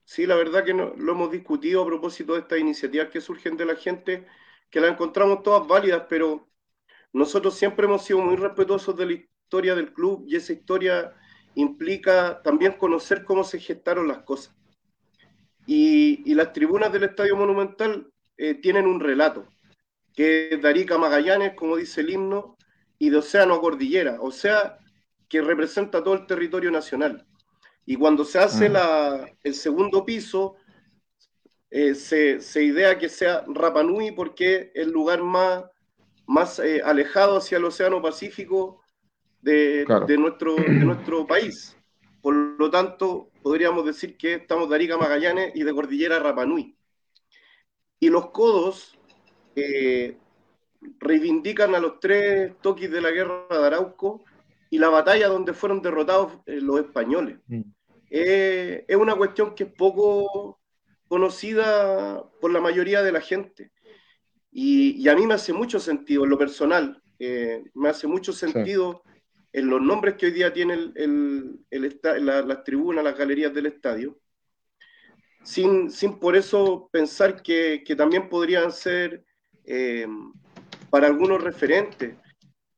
[0.05, 3.57] Sí, la verdad que no, lo hemos discutido a propósito de estas iniciativas que surgen
[3.57, 4.27] de la gente,
[4.69, 6.48] que las encontramos todas válidas, pero
[7.19, 11.15] nosotros siempre hemos sido muy respetuosos de la historia del club y esa historia
[11.55, 14.55] implica también conocer cómo se gestaron las cosas.
[15.67, 19.47] Y, las tribunas del Estadio Monumental eh, tienen un relato,
[20.15, 22.57] que es de Arica Magallanes, como dice el himno,
[22.99, 24.79] y de Océano a Cordillera, o sea,
[25.29, 27.27] que representa todo el territorio nacional.
[27.85, 30.57] Y cuando se hace la, el segundo piso,
[31.71, 35.65] eh, se, se, idea que sea Rapanui porque es el lugar más,
[36.29, 38.83] más eh, alejado hacia el Océano Pacífico
[39.41, 41.77] de, de, nuestro, de nuestro país.
[42.21, 46.77] Por lo tanto, podríamos decir que estamos de Arica Magallanes y de Cordillera Rapanui.
[47.99, 48.99] Y los codos
[49.57, 50.19] eh,
[51.01, 54.23] reivindican a los tres toques de la guerra de Arauco
[54.71, 57.39] y la batalla donde fueron derrotados eh, los españoles.
[57.47, 57.63] Mm.
[58.11, 60.61] Eh, es una cuestión que es poco
[61.09, 63.73] conocida por la mayoría de la gente.
[64.61, 67.01] Y, a mí me hace mucho sentido, en lo personal,
[67.75, 69.05] me hace mucho sentido
[69.53, 74.19] en los nombres que hoy día tiene el, las tribunas, las galerías del estadio,
[75.45, 79.25] sin, sin por eso pensar que, también podrían ser
[79.65, 80.09] eh,
[80.91, 82.17] para algunos referentes,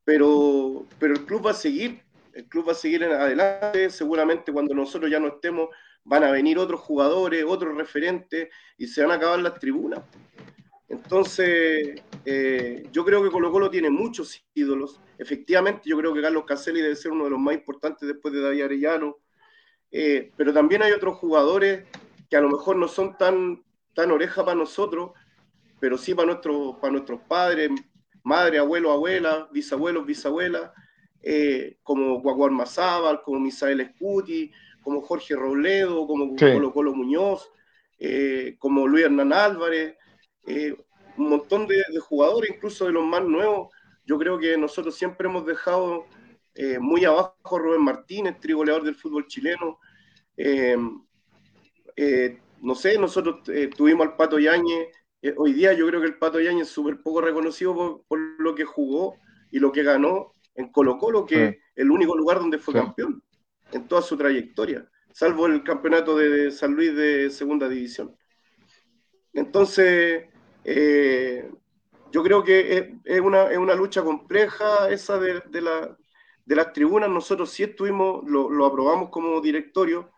[0.04, 2.02] pero, pero el club va a seguir,
[2.34, 5.70] el club va a seguir en adelante, seguramente cuando nosotros ya no estemos
[6.04, 10.00] van a venir otros jugadores, otros referentes y se van a acabar las tribunas.
[10.90, 15.00] Entonces, eh, yo creo que Colo Colo tiene muchos ídolos.
[15.18, 18.40] Efectivamente, yo creo que Carlos Caselli debe ser uno de los más importantes después de
[18.40, 19.18] David Arellano.
[19.92, 21.84] Eh, pero también hay otros jugadores
[22.28, 23.62] que a lo mejor no son tan,
[23.94, 25.12] tan oreja para nosotros,
[25.78, 27.70] pero sí para, nuestros para nuestros padres,
[28.24, 30.72] madre, abuelo, abuela, bisabuelos, bisabuelas,
[31.22, 34.50] eh, como Guaguar Mazábal, como Misael Escuti,
[34.82, 37.48] como Jorge Robledo, como Colo Colo Muñoz,
[38.58, 39.94] como Luis Hernán Álvarez
[41.16, 43.72] un montón de, jugadores, incluso de los más nuevos.
[44.04, 46.06] Yo creo que nosotros siempre hemos dejado
[46.54, 49.78] eh, muy abajo a Rubén Martínez, trigoleador del fútbol chileno.
[50.36, 50.76] Eh,
[51.96, 53.42] eh, no sé, nosotros
[53.76, 54.88] tuvimos al Pato Yañez.
[55.36, 58.64] hoy día yo creo que el Pato Yañez es súper poco reconocido por, lo que
[58.64, 59.16] jugó
[59.50, 63.22] y lo que ganó en Colo Colo, que es el único lugar donde fue campeón
[63.72, 68.16] en toda su trayectoria, salvo el campeonato de San Luis de segunda división.
[69.32, 70.24] Entonces,
[70.64, 71.50] eh,
[72.12, 75.96] yo creo que es, una, es, una, lucha compleja esa de, de, la,
[76.44, 77.08] de, las tribunas.
[77.08, 80.10] Nosotros sí estuvimos, lo, lo, aprobamos como directorio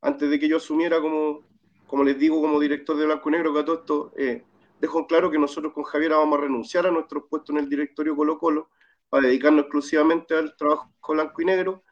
[0.00, 1.44] antes de que yo asumiera como,
[1.86, 4.44] como les digo, como director de Blanco y Negro, que a todo esto eh,
[4.80, 8.14] dejo claro que nosotros con Javier vamos a renunciar a nuestros puestos en el directorio
[8.14, 8.70] Colo Colo
[9.08, 11.82] para dedicarnos exclusivamente al trabajo con Blanco y Negro.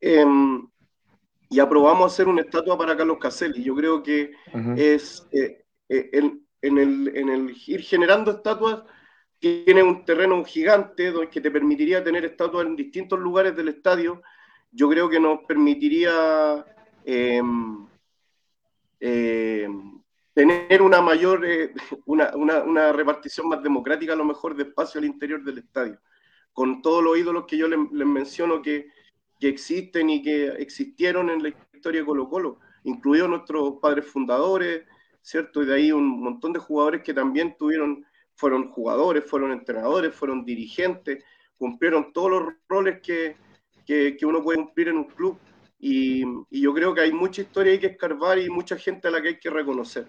[0.00, 0.68] Em,
[1.50, 3.62] y aprobamos hacer una estatua para Carlos Caselli.
[3.62, 4.32] Yo creo que
[4.76, 8.82] es eh, eh el, en el, en el ir generando estatuas,
[9.38, 14.22] tiene un terreno gigante que te permitiría tener estatuas en distintos lugares del estadio.
[14.70, 16.64] Yo creo que nos permitiría
[17.04, 17.86] em,
[19.00, 20.02] em,
[20.34, 21.72] tener una mayor, eh,
[22.06, 26.00] una, una, una, repartición más democrática a lo mejor de espacio al interior del estadio,
[26.52, 28.90] con todos los ídolos que yo les, menciono que,
[29.38, 34.84] que, existen y que existieron en la historia de Colo Colo, incluidos nuestros padres fundadores,
[35.28, 35.62] ¿cierto?
[35.62, 40.42] Y de ahí un montón de jugadores que también tuvieron, fueron jugadores, fueron entrenadores, fueron
[40.42, 41.22] dirigentes,
[41.58, 43.36] cumplieron todos los roles que,
[43.84, 45.38] que, uno puede cumplir en un club.
[45.78, 49.10] Y, y, yo creo que hay mucha historia hay que escarbar y mucha gente a
[49.10, 50.06] la que hay que reconocer,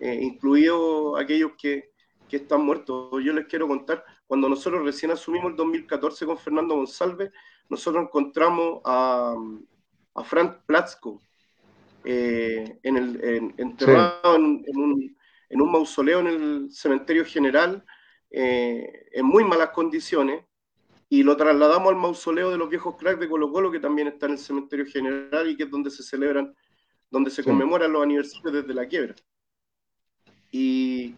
[0.00, 1.92] eh, incluidos aquellos que,
[2.28, 3.22] que están muertos.
[3.22, 7.30] Yo les quiero contar, cuando nosotros recién asumimos el 2014 con Fernando González,
[7.68, 9.36] nosotros encontramos a,
[10.16, 11.20] a Frank Platzko,
[12.08, 15.16] eh, en el, enterrado en, un,
[15.50, 17.84] en, un, mausoleo en el cementerio general
[18.30, 20.44] eh, en muy malas condiciones
[21.08, 24.26] y lo trasladamos al mausoleo de los viejos cracks de Colo Colo que también está
[24.26, 26.54] en el cementerio general y que es donde se celebran,
[27.10, 29.16] donde se conmemoran los aniversarios desde la quiebra.
[30.52, 31.16] Y,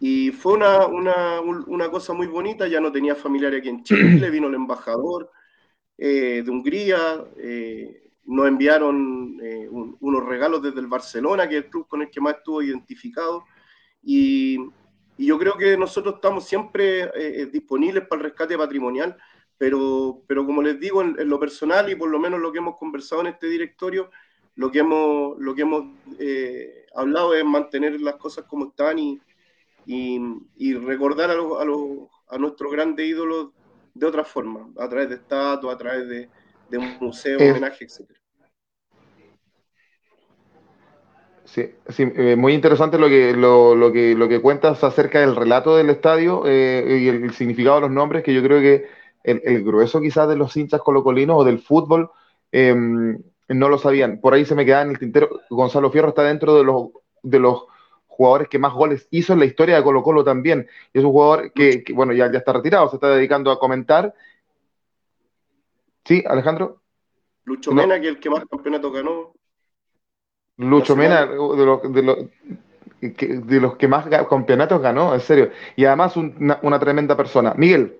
[0.00, 4.30] y fue una, una, una, cosa muy bonita, ya no tenía familiares aquí en Chile,
[4.30, 5.30] vino el embajador
[5.98, 7.26] eh, de Hungría,
[8.24, 12.20] nos enviaron eh, unos regalos desde el Barcelona, que es el club con el que
[12.20, 13.44] más estuvo identificado.
[14.02, 14.58] Y,
[15.18, 19.16] yo creo que nosotros estamos siempre eh, eh, disponibles para el rescate patrimonial,
[19.56, 22.76] pero, pero como les digo, en, lo personal y por lo menos lo que hemos
[22.76, 24.10] conversado en este directorio,
[24.56, 25.84] lo que hemos, lo que hemos
[26.96, 29.20] hablado es mantener las cosas como están y,
[29.86, 33.50] y, recordar a, los, a, a nuestros grandes ídolos
[33.94, 36.30] de otra forma, a través de estatuas, a través de,
[36.72, 38.10] de un museo, homenaje, etc.
[41.44, 45.76] Sí, sí eh, muy interesante lo que, lo, que, lo que cuentas acerca del relato
[45.76, 48.86] del estadio eh, y el, significado de los nombres, que yo creo que
[49.22, 52.10] el, grueso quizás de los hinchas colocolinos o del fútbol
[52.50, 54.18] em, no lo sabían.
[54.18, 55.28] Por ahí se me queda en el tintero.
[55.50, 56.88] Gonzalo Fierro está dentro de los,
[57.22, 57.64] de los
[58.06, 60.66] jugadores que más goles hizo en la historia de Colo Colo también.
[60.94, 63.58] Y es un jugador que, que bueno, ya, ya está retirado, se está dedicando a
[63.58, 64.14] comentar
[66.04, 66.82] Sí, Alejandro.
[67.44, 69.34] Lucho Mena, que es el que más campeonatos ganó.
[70.56, 75.50] Lucho Mena, de los, de, los, que más campeonatos ganó, en serio.
[75.76, 77.54] Y además una, tremenda persona.
[77.56, 77.96] Miguel.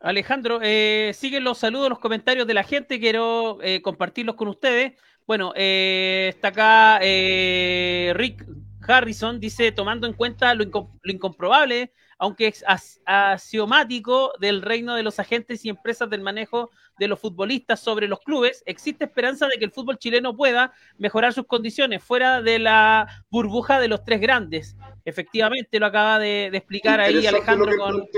[0.00, 4.94] Alejandro, eh, siguen los saludos, los comentarios de la gente, quiero eh, compartirlos con ustedes.
[5.26, 8.44] Bueno, eh, está acá eh, Rick
[8.88, 11.92] Harrison, dice, tomando en cuenta lo, lo incomprobable
[12.22, 12.64] aunque es
[13.04, 18.20] axiomático del reino de los agentes y empresas del manejo de los futbolistas sobre los
[18.20, 23.24] clubes, existe esperanza de que el fútbol chileno pueda mejorar sus condiciones fuera de la
[23.30, 24.76] burbuja de los tres grandes.
[25.04, 28.08] Efectivamente, lo acaba de, explicar ahí Alejandro con...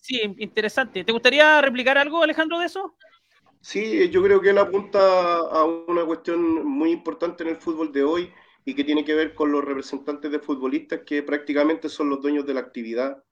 [0.00, 1.04] Sí, interesante.
[1.04, 2.96] ¿Te gustaría replicar algo, Alejandro, de eso?
[3.60, 8.04] Sí, yo creo que él apunta a una cuestión muy importante en el fútbol de
[8.04, 8.30] hoy,
[8.64, 12.46] y que tiene que ver con los representantes de futbolistas que prácticamente son los dueños
[12.46, 13.22] de la actividad.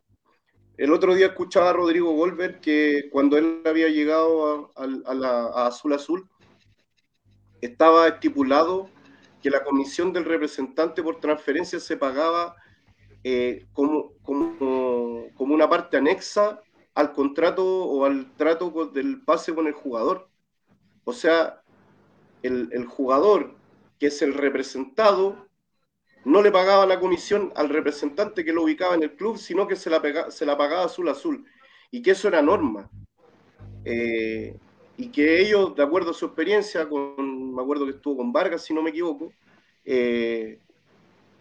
[0.83, 6.29] El otro día escuchaba a Rodrigo Golver que cuando él había llegado a, Azul Azul,
[7.61, 8.91] estaba estipulado
[9.41, 12.57] que la comisión del representante por transferencia se pagaba
[13.23, 16.61] eh, como, como una parte anexa
[16.97, 20.31] al contrato o al trato del pase con el jugador.
[21.05, 21.63] O sea,
[22.43, 23.55] el, jugador
[24.01, 25.47] que es el representado
[26.25, 29.77] no le pagaba la comisión al representante que lo ubicaba en el club, sino que
[29.77, 31.45] se la, se la pagaba azul azul.
[31.91, 32.89] Y que eso era norma.
[33.85, 34.57] Eh,
[34.97, 38.65] y que ellos, de acuerdo a su experiencia, con, me acuerdo que estuvo con Vargas,
[38.65, 39.33] si no me equivoco,
[39.85, 40.61] eh,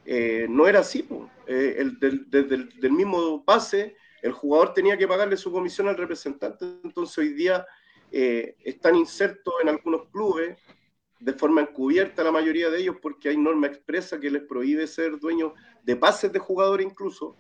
[0.06, 1.08] eh, no era así.
[1.48, 6.66] el mismo pase, el jugador tenía que pagarle su comisión al representante.
[6.84, 7.66] Entonces hoy día
[8.12, 10.58] están insertos en algunos clubes
[11.22, 15.20] de forma encubierta la mayoría de ellos porque hay norma expresa que les prohíbe ser
[15.20, 15.54] dueños
[15.84, 17.36] de pases de jugador incluso.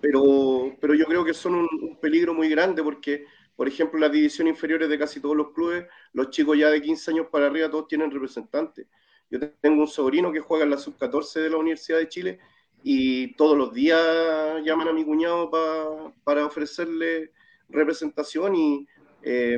[0.00, 3.26] pero, pero yo creo que son un peligro muy grande porque
[3.56, 7.10] por ejemplo, las divisiones inferiores de casi todos los clubes, los chicos ya de 15
[7.12, 8.86] años para arriba todos tienen representantes.
[9.30, 12.38] Yo tengo un sobrino que juega en la sub-14 de la Universidad de Chile
[12.82, 14.00] y todos los días
[14.64, 15.50] llaman a mi cuñado
[16.24, 17.32] para ofrecerle
[17.68, 18.86] representación y,
[19.22, 19.56] eh,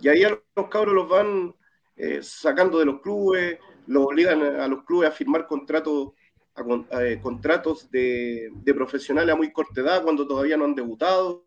[0.00, 1.54] y ahí a los cabros los van
[1.96, 6.12] eh, sacando de los clubes, los obligan a los clubes a firmar contratos
[6.90, 11.44] eh, contratos de, profesionales a muy corta edad cuando todavía no han debutado.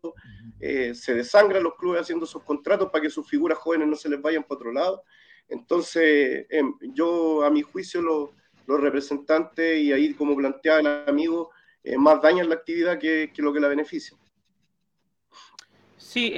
[0.60, 4.08] Eh, se desangran los clubes haciendo esos contratos para que sus figuras jóvenes no se
[4.08, 5.02] les vayan para otro lado.
[5.48, 8.30] Entonces, em, yo a mi juicio los,
[8.66, 11.50] los, representantes, y ahí como planteaba el amigo,
[11.98, 14.16] más dañan la actividad que, que, lo que la beneficia.
[16.10, 16.32] Sí,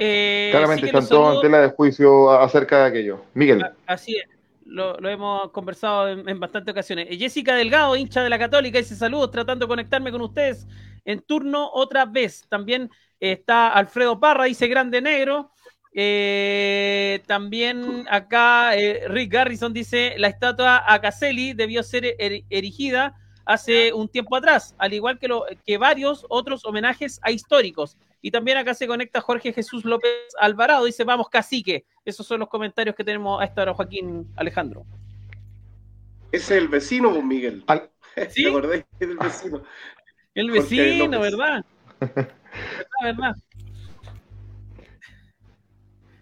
[0.51, 3.21] claramente están todos en tela de juicio acerca de aquello.
[3.33, 3.65] Miguel.
[3.87, 4.33] Así es
[4.73, 7.07] lo, hemos conversado en, bastantes ocasiones.
[7.09, 10.67] Eh, Jessica Delgado, hincha de la Católica, dice saludos, tratando de conectarme con ustedes
[11.05, 12.45] en turno otra vez.
[12.49, 15.51] También está Alfredo Parra, dice Grande Negro.
[15.95, 22.15] Eh, también acá eh, Rick Garrison dice la estatua a Caselli debió ser
[22.49, 23.15] erigida
[23.45, 27.97] hace un tiempo atrás, al igual que, lo, que varios otros homenajes a históricos.
[28.21, 31.85] Y también acá se conecta Jorge Jesús López Alvarado, dice, vamos cacique.
[32.05, 34.85] Esos son los comentarios que tenemos a esta hora, Joaquín Alejandro.
[36.31, 37.63] Es el vecino, Miguel.
[38.29, 38.43] ¿Sí?
[38.43, 39.63] ¿Te el vecino?
[40.33, 41.65] El vecino, ¿verdad?
[41.99, 42.31] ¿verdad?
[43.03, 43.35] ¿Verdad?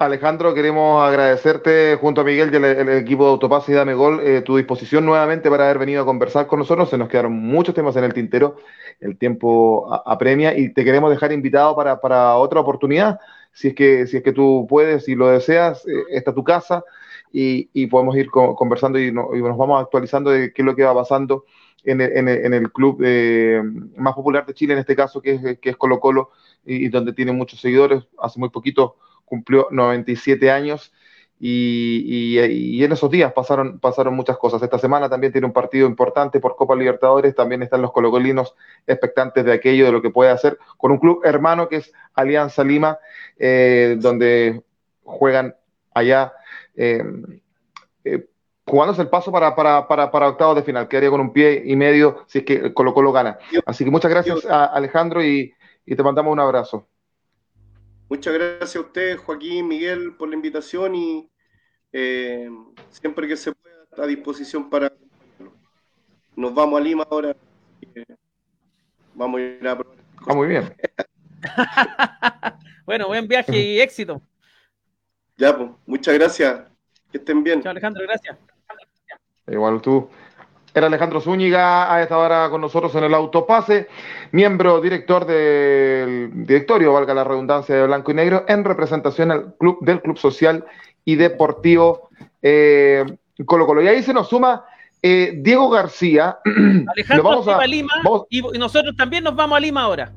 [0.05, 4.41] Alejandro, queremos agradecerte junto a Miguel y el, equipo de Autopaz y Dame Gol eh,
[4.41, 6.89] tu disposición nuevamente para haber venido a conversar con nosotros.
[6.89, 8.55] Se nos quedaron muchos temas en el tintero,
[8.99, 13.19] el tiempo apremia y te queremos dejar invitado para, otra oportunidad.
[13.51, 16.83] Si es, que, si es que tú puedes y lo deseas, eh, está tu casa
[17.31, 21.45] y, podemos ir conversando y, nos vamos actualizando de qué es lo que va pasando
[21.83, 23.61] en el, club eh,
[23.97, 26.31] más popular de Chile, en este caso, que es, Colo Colo,
[26.65, 28.03] y, y donde tiene muchos seguidores.
[28.17, 28.95] Hace muy poquito
[29.31, 30.91] cumplió 97 años
[31.39, 32.37] y,
[32.83, 34.61] en esos días pasaron, pasaron muchas cosas.
[34.61, 38.55] Esta semana también tiene un partido importante por Copa Libertadores, también están los colocolinos
[38.85, 42.65] expectantes de aquello, de lo que puede hacer con un club hermano que es Alianza
[42.65, 42.99] Lima,
[43.39, 44.63] eh, donde
[45.05, 45.55] juegan
[45.93, 46.33] allá.
[46.75, 47.05] Eh,
[48.03, 48.27] eh,
[48.67, 51.77] jugándose el paso para, para, para, para, octavos de final, quedaría con un pie y
[51.77, 53.39] medio si es que Colo Colo gana.
[53.65, 55.53] Así que muchas gracias a Alejandro y
[55.85, 56.90] te mandamos un abrazo.
[58.11, 61.31] Muchas gracias a ustedes, Joaquín, Miguel, por la invitación y
[61.93, 62.49] eh,
[62.89, 64.91] siempre que se pueda a disposición para
[66.35, 67.33] nos vamos a Lima ahora.
[69.15, 69.77] vamos a ir a
[70.27, 70.75] Ah, muy bien.
[72.85, 74.21] bueno, buen viaje y éxito.
[75.37, 76.63] Ya, pues, muchas gracias.
[77.13, 77.61] Que estén bien.
[77.61, 78.37] Chao, Alejandro, gracias.
[79.47, 80.09] Igual tú.
[80.73, 83.87] Era Alejandro Zúñiga, a esta hora con nosotros en el autopase,
[84.31, 89.79] miembro director del directorio, valga la redundancia, de Blanco y Negro, en representación del Club,
[89.81, 90.65] del club Social
[91.03, 92.09] y Deportivo
[92.41, 93.05] eh,
[93.45, 93.81] Colo Colo.
[93.81, 94.63] Y ahí se nos suma
[95.01, 96.37] eh, Diego García.
[96.87, 97.91] Alejandro vamos a, Lima
[98.29, 100.13] y nosotros también nos vamos a Lima ahora.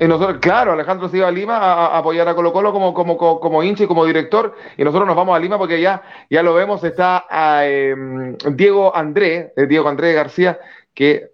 [0.00, 3.18] Y nosotros, claro, Alejandro se iba a Lima a, apoyar a Colo Colo como, como,
[3.18, 6.82] como, y como director, y nosotros nos vamos a Lima porque ya, ya lo vemos,
[6.84, 7.26] está
[7.66, 10.58] em, Diego André, eh, Diego André García,
[10.94, 11.32] que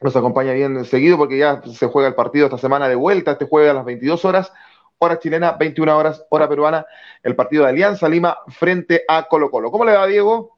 [0.00, 3.46] nos acompaña bien seguido porque ya se juega el partido esta semana de vuelta, este
[3.46, 4.52] jueves a las 22 horas,
[4.98, 6.86] hora chilena, 21 horas, hora peruana,
[7.24, 9.72] el partido de Alianza Lima frente a Colo Colo.
[9.72, 10.56] ¿Cómo le va, Diego?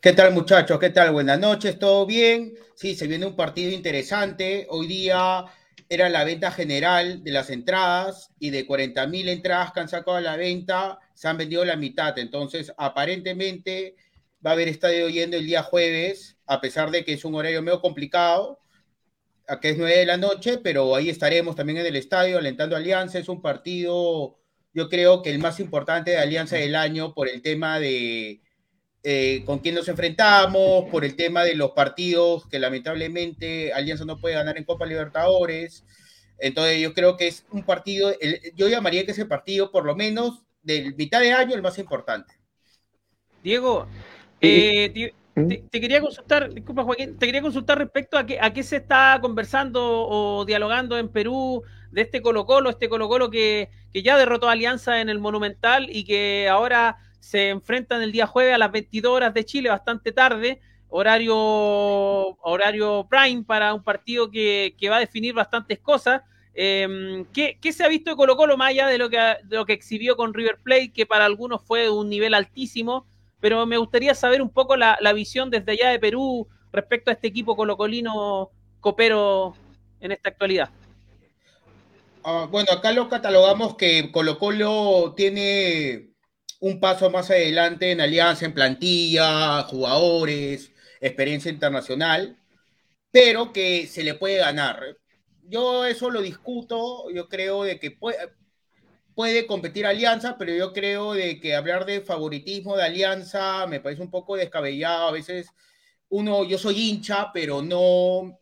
[0.00, 0.78] ¿Qué tal, muchachos?
[0.78, 1.12] ¿Qué tal?
[1.12, 2.54] Buenas noches, ¿todo bien?
[2.74, 4.66] Sí, se viene un partido interesante.
[4.70, 5.44] Hoy día
[5.92, 10.16] era la venta general de las entradas y de 40 mil entradas que han sacado
[10.16, 12.18] a la venta, se han vendido la mitad.
[12.18, 13.96] Entonces, aparentemente
[14.44, 17.60] va a haber estadio yendo el día jueves, a pesar de que es un horario
[17.60, 18.60] medio complicado,
[19.46, 22.74] a que es 9 de la noche, pero ahí estaremos también en el estadio alentando
[22.74, 23.18] Alianza.
[23.18, 24.38] Es un partido,
[24.72, 28.40] yo creo que el más importante de Alianza del año por el tema de,
[29.04, 34.18] eh, con quién nos enfrentamos, por el tema de los partidos que lamentablemente Alianza no
[34.18, 35.84] puede ganar en Copa Libertadores.
[36.38, 38.12] Entonces yo creo que es un partido,
[38.54, 41.78] yo llamaría que es el partido por lo menos del mitad de año el más
[41.78, 42.34] importante.
[43.42, 43.88] Diego,
[44.40, 45.48] eh, ¿Mm?
[45.48, 49.80] te, quería consultar, disculpa Joaquín, te quería consultar respecto a, a qué se está conversando
[49.82, 54.48] o dialogando en Perú de este Colo Colo, este Colo Colo que, que ya derrotó
[54.48, 58.72] a Alianza en el Monumental y que ahora se enfrentan el día jueves a las
[58.72, 65.00] 22 horas de Chile, bastante tarde, horario, horario prime para un partido que, va a
[65.00, 66.22] definir bastantes cosas.
[66.52, 70.16] Em, ¿qué, se ha visto de Colo Colo más de lo, que, lo que exhibió
[70.16, 73.06] con River Plate, que para algunos fue de un nivel altísimo?
[73.38, 77.28] Pero me gustaría saber un poco la, visión desde allá de Perú respecto a este
[77.28, 78.50] equipo colocolino
[78.80, 79.54] copero
[80.00, 80.70] en esta actualidad.
[82.24, 86.11] Ah, bueno, acá lo catalogamos que Colo Colo tiene
[86.62, 92.38] un paso más adelante en alianza, en plantilla, jugadores, experiencia internacional,
[93.10, 94.96] pero que se le puede ganar.
[95.42, 101.40] Yo eso lo discuto, yo creo de que puede, competir Alianza, pero yo creo de
[101.40, 105.08] que hablar de favoritismo de Alianza me parece un poco descabellado.
[105.08, 105.48] A veces
[106.10, 108.38] uno, yo soy hincha, pero no,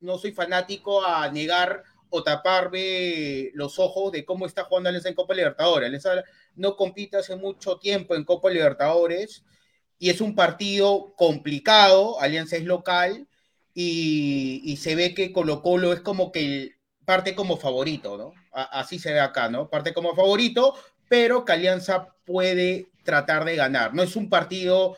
[0.00, 5.14] no soy fanático a negar o taparme los ojos de cómo está jugando Alianza en
[5.14, 5.86] Copa Libertadores.
[5.88, 6.24] Alianza
[6.58, 9.44] no compite hace mucho tiempo en Copa Libertadores
[9.98, 13.26] y es un partido complicado, Alianza es local
[13.74, 16.72] y, se ve que Colo Colo es como que
[17.04, 18.32] parte como favorito, ¿no?
[18.52, 19.68] así se ve acá, ¿no?
[19.70, 20.74] Parte como favorito,
[21.08, 23.94] pero que Alianza puede tratar de ganar.
[23.94, 24.96] No es un partido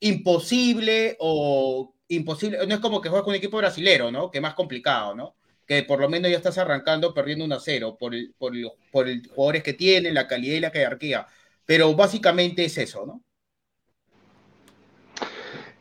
[0.00, 4.30] imposible o imposible, no es como que juegas con un equipo brasilero, ¿no?
[4.30, 5.34] Que más complicado, ¿no?
[5.68, 8.72] Que por lo menos ya estás arrancando perdiendo un a 0 por, el, por, el,
[8.90, 11.26] por el jugadores que tienen, la calidad y la jerarquía.
[11.66, 13.20] Pero básicamente es eso, ¿no?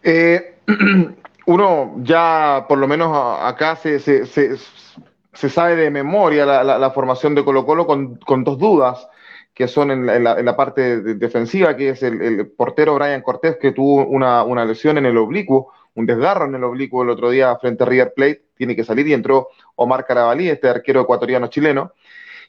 [0.04, 0.58] Eh,
[1.46, 4.58] uno ya, por lo menos acá, se, se, se,
[5.32, 9.08] se sabe de memoria la, formación de Colo Colo con, dos dudas
[9.54, 14.06] que son en la, parte defensiva, que es el, el, portero Brian Cortés, que tuvo
[14.06, 17.84] una, una lesión en el oblicuo, un desgarro en el oblicuo el otro día frente
[17.84, 21.94] a River Plate, tiene que salir y entró Omar Carabalí, este arquero ecuatoriano chileno,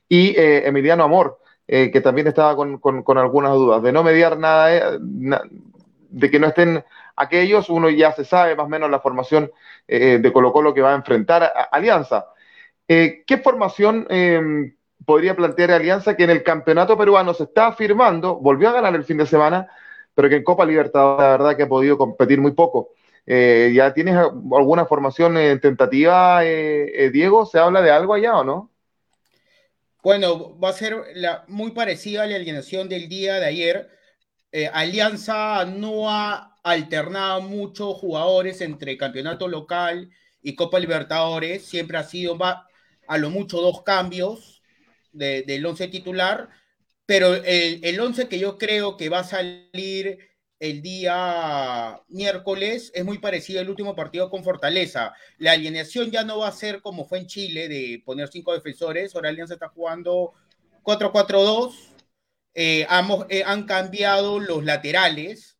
[0.07, 3.82] y eh, Emiliano Amor, eh, que también estaba con, con, algunas dudas.
[3.82, 4.99] De no mediar nada, eh,
[6.11, 6.84] de que no estén
[7.16, 9.51] aquellos, uno ya se sabe más o menos la formación
[9.86, 12.26] de Colo Colo que va a enfrentar a, Alianza.
[12.86, 14.74] ¿Qué formación em,
[15.07, 19.05] podría plantear Alianza que en el campeonato peruano se está afirmando, volvió a ganar el
[19.05, 19.68] fin de semana,
[20.14, 22.90] pero que en Copa Libertadores la verdad que ha podido competir muy poco?
[23.30, 27.44] Eh, ¿Ya tienes alguna formación eh, tentativa, eh, Diego?
[27.44, 28.72] ¿Se habla de algo allá o no?
[30.02, 30.96] Bueno, va a ser
[31.46, 33.90] muy parecida a la alineación del día de ayer.
[34.72, 40.08] Alianza no ha alternado mucho jugadores entre campeonato local
[40.40, 41.66] y Copa Libertadores.
[41.66, 44.62] Siempre ha sido a lo mucho dos cambios
[45.12, 46.48] del once titular.
[47.04, 50.18] Pero el, el once que yo creo que va a salir
[50.61, 55.12] el día miércoles es muy parecido al último partido con Fortaleza.
[55.38, 59.14] La alineación ya no va a ser como fue en Chile, de poner cinco defensores.
[59.14, 60.32] Ahora Alianza está jugando
[60.82, 61.74] 4-4-2.
[62.54, 62.86] Eh,
[63.28, 65.56] eh, han cambiado los laterales.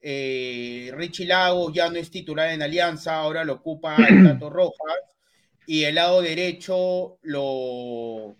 [0.00, 4.98] Eh, Richie Lago ya no es titular en Alianza, ahora lo ocupa el Tato Rojas.
[5.66, 8.36] Y el lado derecho lo,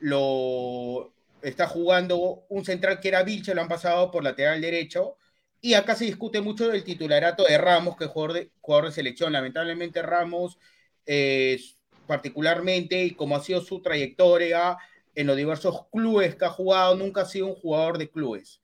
[0.00, 5.16] lo está jugando un central que era Vilche, lo han pasado por lateral derecho
[5.64, 8.92] y acá se discute mucho del titularato de Ramos, que es jugador de, jugador de
[8.92, 9.32] selección.
[9.32, 10.58] Lamentablemente Ramos,
[11.06, 11.58] eh,
[12.06, 14.76] particularmente, y como ha sido su trayectoria
[15.14, 18.60] en los diversos clubes que ha jugado, nunca ha sido un jugador de clubes.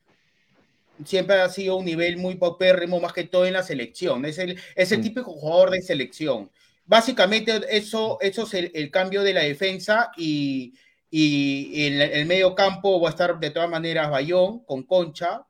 [1.03, 4.27] Siempre ha sido un nivel muy paupérrimo, más que todo en la selección.
[4.27, 5.03] Es el, es el mm.
[5.03, 6.51] típico jugador de selección.
[6.85, 10.75] Básicamente eso, eso es el, cambio de la defensa y,
[11.11, 15.47] y en el medio campo va a estar de todas maneras Bayón con Concha,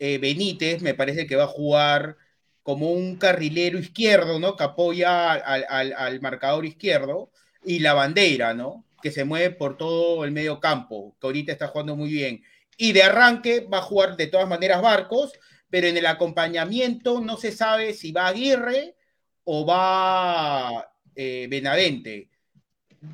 [0.00, 2.16] eh, Benítez me parece que va a jugar
[2.62, 4.56] como un carrilero izquierdo, ¿no?
[4.56, 7.30] Que apoya al, marcador izquierdo,
[7.64, 8.84] y la bandera, ¿no?
[9.02, 12.42] Que se mueve por todo el medio campo, que ahorita está jugando muy bien.
[12.76, 15.32] Y de arranque va a jugar de todas maneras Barcos,
[15.70, 18.96] pero en el acompañamiento no se sabe si va Aguirre
[19.44, 22.30] o va eh, Benavente.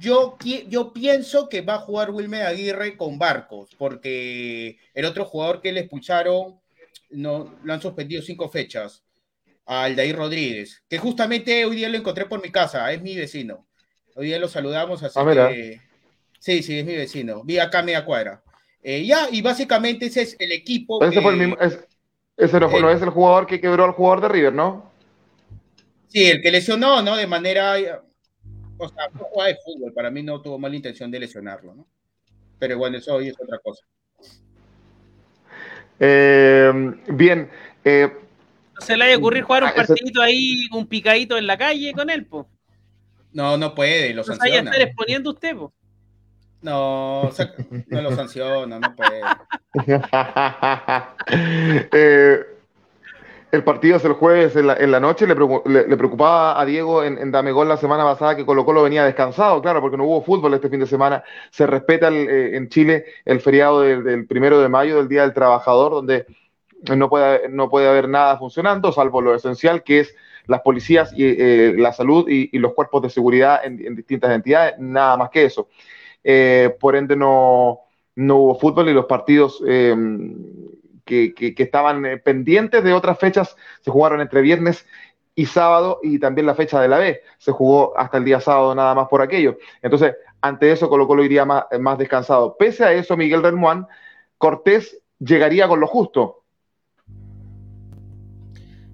[0.00, 0.36] Yo,
[0.92, 5.80] pienso que va a jugar Wilmer Aguirre con Barcos, porque el otro jugador que le
[5.80, 6.60] expulsaron
[7.16, 9.02] no, lo han suspendido cinco fechas
[9.64, 13.66] al Dair Rodríguez, que justamente hoy día lo encontré por mi casa, es mi vecino.
[14.14, 15.80] Hoy día lo saludamos, así ah, que...
[16.38, 17.42] Sí, sí, es mi vecino.
[17.42, 18.42] Vi acá media cuadra.
[18.82, 21.02] Eh, ya, y básicamente ese es el equipo.
[21.02, 21.56] Ese, fue el mismo,
[22.36, 24.92] Ese no, no, es el jugador que quebró al jugador de River, ¿no?
[26.06, 27.16] Sí, el que lesionó, ¿no?
[27.16, 28.02] De manera.
[28.78, 29.92] O sea, no juega de fútbol.
[29.92, 31.86] Para mí no tuvo mala intención de lesionarlo, ¿no?
[32.58, 33.84] Pero bueno, eso hoy es otra cosa.
[35.98, 36.72] Eh,
[37.08, 37.50] bien.
[37.84, 38.10] Eh,
[38.78, 42.10] se le haya ocurrir jugar un ah, partidito ahí, un picadito en la calle con
[42.10, 42.46] él, po.
[43.32, 44.70] No, no puede, lo no sanciona.
[44.70, 45.72] estar exponiendo usted, po.
[46.62, 47.30] No,
[47.88, 49.20] no lo sanciona, no puede.
[51.92, 52.55] eh,
[53.56, 55.26] el partido es el jueves en la, noche.
[55.26, 59.60] Le, preocupaba a Diego en, en Damegol la semana pasada que Colo Colo venía descansado,
[59.60, 61.24] claro, porque no hubo fútbol este fin de semana.
[61.50, 65.92] Se respeta eh, en Chile el feriado del, primero de mayo, del Día del Trabajador,
[65.92, 66.26] donde
[66.94, 70.14] no puede, no puede haber nada funcionando, salvo lo esencial, que es
[70.46, 75.16] las policías y eh, la salud y, los cuerpos de seguridad en, distintas entidades, nada
[75.16, 75.68] más que eso.
[76.22, 77.80] Eh, por ende, no,
[78.14, 79.60] no hubo fútbol y los partidos
[81.06, 84.86] que, estaban eh, pendientes de otras fechas se jugaron entre viernes
[85.34, 87.20] y sábado y también la fecha de la B.
[87.38, 89.56] Se jugó hasta el día sábado nada más por aquello.
[89.82, 92.56] Entonces, ante eso Colo Colo iría más, más descansado.
[92.58, 93.86] Pese a eso, Miguel Relmuán,
[94.38, 96.42] Cortés llegaría con lo justo.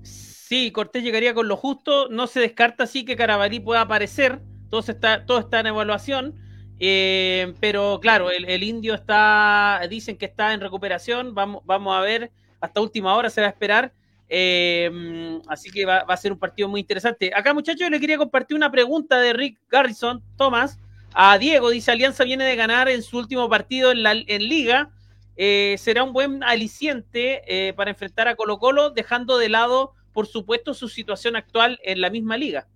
[0.02, 2.08] Sí, Cortés llegaría con lo justo.
[2.10, 4.40] No se descarta así que Carabalí pueda aparecer.
[4.68, 6.34] Todo está, todo está en evaluación.
[6.78, 12.32] Eh, pero claro, el, indio está, dicen que está en recuperación, vamos, vamos a ver,
[12.60, 13.92] hasta última hora se va a esperar.
[14.28, 17.30] Eh, así que va, a ser un partido muy interesante.
[17.34, 20.78] Acá, muchachos, le quería compartir una pregunta de Rick Garrison, Thomas,
[21.12, 21.70] a Diego.
[21.70, 24.90] Dice: Alianza viene de ganar en su último partido en, la, Liga.
[25.36, 30.72] Eh, será un buen aliciente para enfrentar a Colo Colo, dejando de lado, por supuesto,
[30.72, 32.66] su situación actual en la misma liga.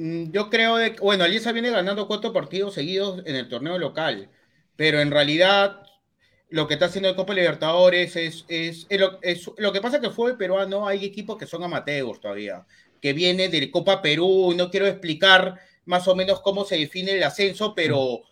[0.00, 4.30] Mm, yo creo que, bueno, Alianza viene ganando cuatro partidos seguidos en el torneo local,
[4.74, 5.82] pero en realidad
[6.48, 8.86] lo que está haciendo el Copa Libertadores es, es,
[9.58, 12.66] lo que pasa que fue el peruano, hay equipos que son amateurs todavía,
[13.02, 17.22] que viene del Copa Perú, no quiero explicar más o menos cómo se define el
[17.22, 18.22] ascenso, pero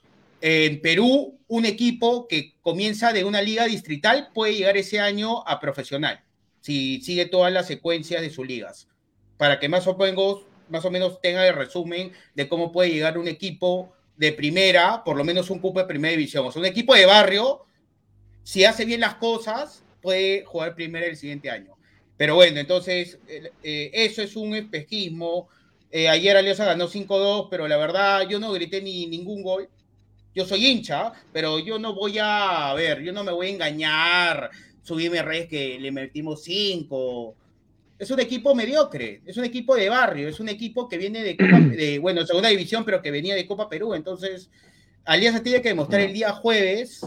[0.41, 5.61] en Perú un equipo que comienza de una liga distrital puede llegar ese año a
[5.61, 6.25] profesional,
[6.61, 8.89] si sigue todas las secuencias de sus ligas,
[9.37, 13.19] para que más o menos más o menos tenga el resumen de cómo puede llegar
[13.19, 16.47] un equipo de primera, por lo menos un cupo de primera división.
[16.47, 17.65] O sea, un equipo de barrio,
[18.43, 21.77] si hace bien las cosas, puede jugar primera el siguiente año.
[22.17, 25.49] Pero bueno, entonces, eh, eso es un espejismo.
[25.91, 29.69] Eh, ayer Alianza ganó 5-2, pero la verdad yo no grité ni ningún gol.
[30.35, 33.51] Yo soy hincha, pero yo no voy a, a ver, yo no me voy a
[33.51, 34.51] engañar,
[34.83, 37.35] subirme redes que le metimos 5
[37.99, 41.35] es un equipo mediocre, es un equipo de barrio, es un equipo que viene de,
[41.77, 43.95] de, bueno, segunda división, pero que venía de Copa Perú.
[43.95, 44.51] Entonces,
[45.05, 47.05] Alianza tiene que demostrar el día jueves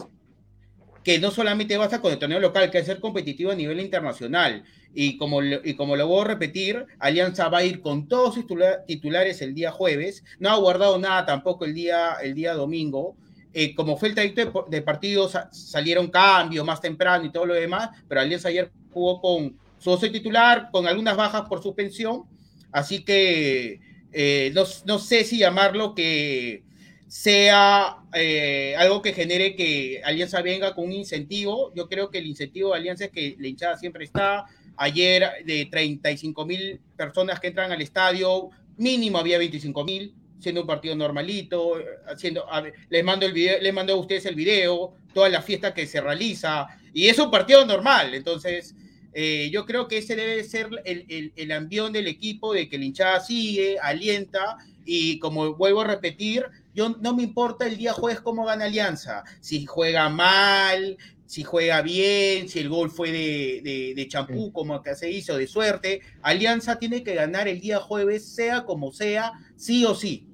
[1.03, 4.63] que no solamente basta con el torneo local, que es ser competitivo a nivel internacional.
[4.93, 8.45] Y como, y como lo voy a repetir, Alianza va a ir con todos sus
[8.85, 10.23] titulares el día jueves.
[10.39, 13.15] No ha guardado nada tampoco el día, el día domingo.
[13.53, 17.53] Eh, como fue el trayecto de, de partidos, salieron cambios más temprano y todo lo
[17.53, 22.23] demás, pero Alianza ayer jugó con, soy titular con algunas bajas por suspensión,
[22.71, 23.79] así que
[24.13, 26.63] eh, no, sé si llamarlo que
[27.07, 31.73] sea eh, algo que genere que Alianza venga con un incentivo.
[31.73, 34.45] Yo creo que el incentivo de Alianza es que la hinchada siempre está.
[34.77, 40.67] Ayer de 35 mil personas que entran al estadio, mínimo había 25 mil, siendo un
[40.67, 41.75] partido normalito,
[42.07, 42.45] haciendo,
[42.89, 46.01] les mando el video, les mando a ustedes el video, toda la fiesta que se
[46.01, 48.75] realiza, y es un partido normal, entonces
[49.13, 52.77] eh, yo creo que ese debe ser el, el, el ambión del equipo, de que
[52.77, 57.93] el hinchada sigue, alienta, y como vuelvo a repetir, yo no me importa el día
[57.93, 63.93] jueves cómo gana Alianza, si juega mal, si juega bien, si el gol fue de,
[63.95, 66.01] de, champú, como que se hizo, de suerte.
[66.21, 70.27] Alianza tiene que ganar el día jueves, sea como sea, sí o sí.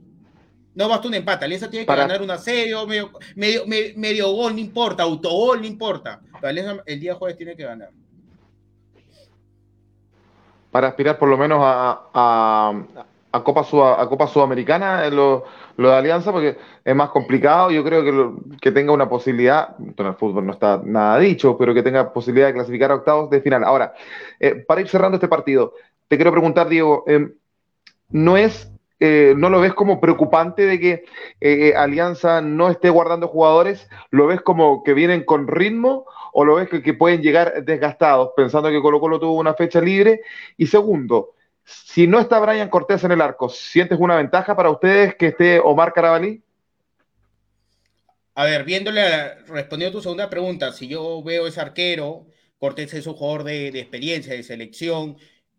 [0.76, 3.64] No basta un empate, Alianza tiene que ganar un asedio, medio, medio,
[3.96, 6.22] medio, gol, no importa, autogol, no importa.
[6.42, 7.92] Alianza el día jueves tiene que ganar
[10.72, 12.02] para aspirar por lo menos a,
[13.32, 13.62] a, Copa,
[14.02, 15.46] a Copa Sudamericana, lo,
[15.78, 17.72] lo, de Alianza, porque es más complicado.
[17.72, 21.74] Yo creo que, que tenga una posibilidad, en el fútbol no está nada dicho, pero
[21.74, 23.64] que tenga posibilidad de clasificar a octavos de final.
[23.64, 23.94] Ahora,
[24.40, 25.74] eh, para ir cerrando este partido,
[26.08, 27.34] te quiero preguntar, Diego, em,
[28.10, 31.06] ¿no es eh, ¿no lo ves como preocupante de que
[31.40, 33.88] eh, Alianza no esté guardando jugadores?
[34.10, 38.70] ¿Lo ves como que vienen con ritmo o lo ves que, pueden llegar desgastados pensando
[38.70, 40.22] que Colo Colo tuvo una fecha libre?
[40.58, 45.16] Y segundo, si no está Brian Cortés en el arco, ¿sientes una ventaja para ustedes
[45.16, 46.42] que esté Omar Carabalí?
[48.34, 52.28] A ver, viéndole, respondiendo a tu segunda pregunta, si yo veo ese arquero,
[52.60, 55.18] Cortés es un jugador de, experiencia, de selección,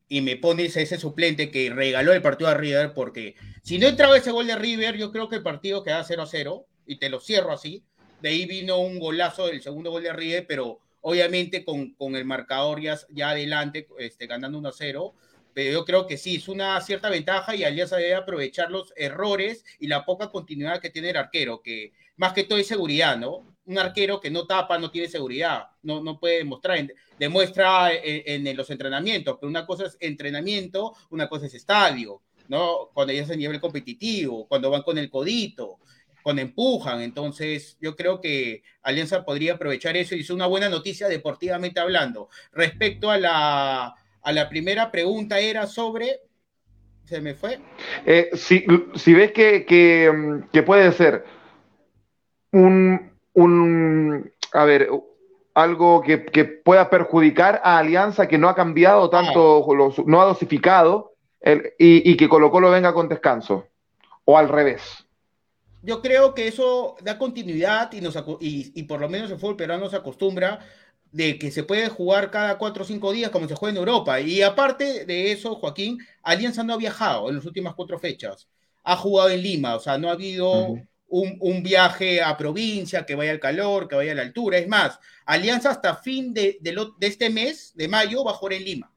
[0.09, 3.87] y me pones a ese suplente que regaló el partido a River, porque si no
[3.87, 7.21] entraba ese gol de River, yo creo que el partido quedaba 0-0, y te lo
[7.21, 7.85] cierro así.
[8.23, 12.25] De ahí vino un golazo del segundo gol de River, pero obviamente con, con el
[12.25, 15.13] marcador ya, ya adelante, este, ganando 1-0
[15.59, 19.65] pero yo creo que sí, es una cierta ventaja y Alianza debe aprovechar los errores
[19.81, 23.47] y la poca continuidad que tiene el arquero, que más que todo es seguridad, ¿no?
[23.65, 26.87] Un arquero que no tapa no tiene seguridad, no, no puede demostrar,
[27.19, 32.91] demuestra en, los entrenamientos, pero una cosa es entrenamiento, una cosa es estadio, ¿no?
[32.93, 35.79] Cuando ya es a nivel competitivo, cuando van con el codito,
[36.23, 37.01] cuando empujan.
[37.01, 42.29] Entonces, yo creo que Alianza podría aprovechar eso y es una buena noticia deportivamente hablando.
[42.53, 43.95] Respecto a la
[44.29, 46.21] a la primera pregunta era sobre...
[47.05, 47.59] ¿Se me fue?
[48.05, 48.63] Eh, si,
[49.15, 51.25] ves que, mm, puede ser
[52.53, 54.89] un, a ver,
[55.55, 56.19] algo que,
[56.65, 60.03] pueda perjudicar a Alianza que no ha cambiado tanto, ah.
[60.07, 61.15] no ha dosificado
[61.79, 63.67] y, que Colo Colo venga con descanso,
[64.25, 64.83] o al revés.
[65.83, 69.57] Yo creo que eso da continuidad y, nos, y, y por lo menos el fútbol
[69.57, 70.59] peruano se acostumbra
[71.13, 74.21] de que se puede jugar cada cuatro o cinco días como se juega en Europa.
[74.21, 78.49] Y aparte de eso, Joaquín, Alianza no ha viajado en las últimas cuatro fechas.
[78.85, 80.77] Ha jugado en Lima, o sea, no ha habido
[81.09, 84.59] un, viaje a provincia, que vaya al calor, que vaya a la altura.
[84.59, 88.65] Es más, Alianza hasta fin de, de, este mes, de mayo, va a jugar en
[88.65, 88.93] Lima.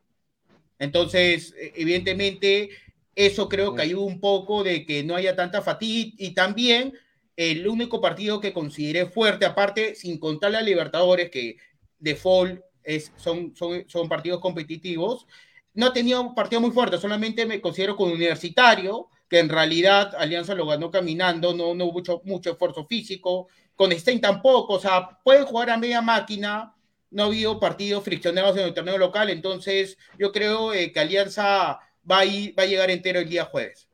[0.78, 2.70] Entonces, e, evidentemente,
[3.16, 6.94] eso creo que ayuda un poco de que no haya tanta fatiga y también
[7.38, 11.58] el único partido que consideré fuerte, aparte, sin contar a Libertadores, que
[12.00, 15.28] default es, son, son, son partidos competitivos.
[15.74, 20.14] No ha tenido un partido muy fuerte, solamente me considero con Universitario, que en realidad
[20.18, 23.48] Alianza lo ganó caminando, no, no hubo mucho, mucho esfuerzo físico.
[23.78, 26.76] Con Stein tampoco, o sea, pueden jugar a media máquina,
[27.12, 31.80] no ha habido partidos friccionados en el torneo local, entonces yo creo eh, que Alianza
[32.12, 33.88] va a, va a llegar entero el día jueves.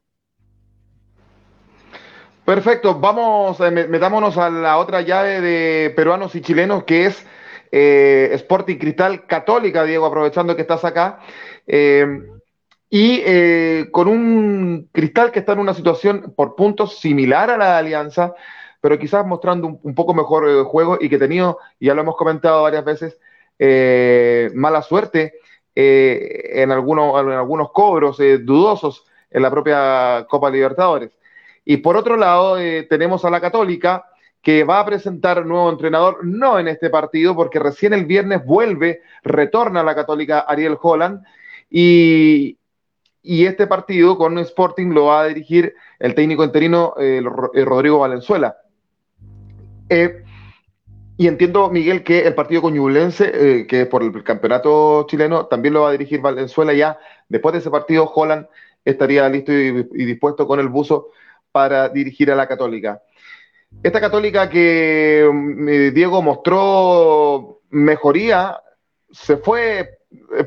[2.44, 7.28] Perfecto, vamos, eh, metámonos a la otra llave de peruanos y chilenos, que es
[7.72, 11.20] eh, Sporting Cristal Católica, Diego, aprovechando que estás acá.
[12.90, 17.78] Y eh, con un Cristal que está en una situación por puntos similar a la
[17.78, 18.34] Alianza,
[18.82, 22.16] pero quizás mostrando un, poco mejor eh, juego y que ha tenido, ya lo hemos
[22.16, 23.20] comentado varias veces,
[24.54, 25.34] mala suerte
[25.74, 31.12] en, algunos, en algunos cobros dudosos en la propia Copa Libertadores.
[31.66, 32.58] Y por otro lado,
[32.88, 34.06] tenemos a la Católica,
[34.42, 39.02] que va a presentar nuevo entrenador, no en este partido, porque recién el viernes vuelve,
[39.24, 41.22] retorna a la Católica Ariel Holland,
[41.70, 42.57] y,
[43.46, 47.22] este partido con Sporting lo va a dirigir el técnico interino eh,
[47.54, 48.58] eh, Rodrigo Valenzuela.
[49.90, 50.24] Eh,
[51.18, 55.74] y entiendo, Miguel, que el partido con Ñublense, que es por el campeonato chileno, también
[55.74, 56.74] lo va a dirigir Valenzuela.
[56.74, 58.46] Ya después de ese partido, Holland
[58.86, 61.10] estaría listo y dispuesto con el buzo
[61.52, 63.02] para dirigir a la Católica.
[63.84, 68.62] Esta católica que mm, eh, Diego mostró mejoría,
[69.12, 69.97] se fue eh,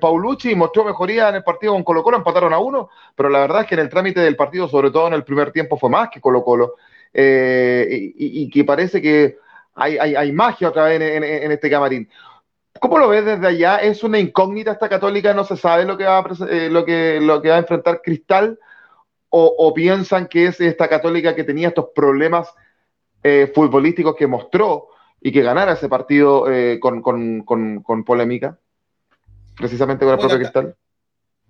[0.01, 3.41] Paulucci y mostró mejoría en el partido con Colo Colo, empataron a uno, pero la
[3.41, 5.91] verdad es que en el trámite del partido, sobre todo en el primer tiempo, fue
[5.91, 6.77] más que Colo Colo.
[7.13, 9.37] Eh, y, que parece que
[9.75, 12.09] hay, magia otra vez en, este camarín.
[12.81, 13.77] ¿Cómo lo ves desde allá?
[13.79, 15.35] ¿Es una incógnita esta católica?
[15.35, 18.59] ¿No se sabe lo que va a, a enfrentar Cristal?
[19.29, 22.53] ¿O, ¿O piensan que es esta católica que tenía estos problemas
[23.23, 24.89] eh, futbolísticos que mostró
[25.21, 27.03] y que ganara ese partido eh, con,
[28.07, 28.59] polémica,
[29.61, 30.77] precisamente con el propio Cristal.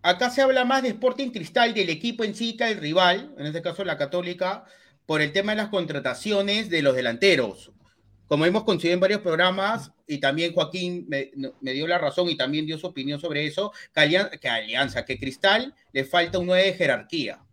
[0.02, 3.46] Acá se habla más de Sporting Cristal, del equipo en sí que el rival, en
[3.46, 4.64] este caso la Católica,
[5.06, 7.72] por el tema de las contrataciones de los delanteros.
[8.26, 11.30] Como hemos conseguido en varios programas, y también Joaquín me,
[11.72, 15.18] dio la razón y también dio su opinión sobre eso, que, Alianza, que, Alianza, que
[15.18, 17.44] Cristal le falta un 9 de jerarquía.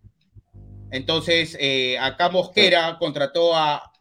[0.91, 3.91] Entonces, eh, acá Mosquera contrató a,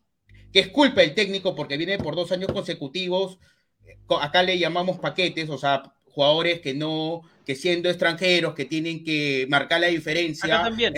[0.52, 3.38] que es culpa del técnico porque viene por dos años consecutivos.
[4.20, 9.46] Acá le llamamos paquetes, o sea, jugadores que no, que siendo extranjeros, que tienen que
[9.50, 10.62] marcar la diferencia.
[10.62, 10.94] también.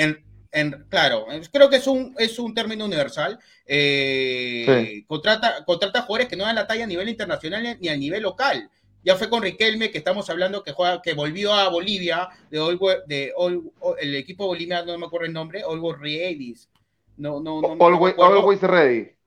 [0.50, 3.36] En, claro, creo que es un, es un término universal.
[3.66, 8.22] Eh, contrata, contrata jugadores que no dan la talla a nivel internacional ni a nivel
[8.22, 8.70] local.
[9.04, 12.58] Ya fue con Riquelme, que estamos hablando que juega, que volvió a Bolivia, de,
[13.08, 13.32] de
[14.00, 16.68] el equipo boliviano, no me acuerdo el nombre, Olgo Riedis.
[17.16, 19.17] No, no, no, Always Ready.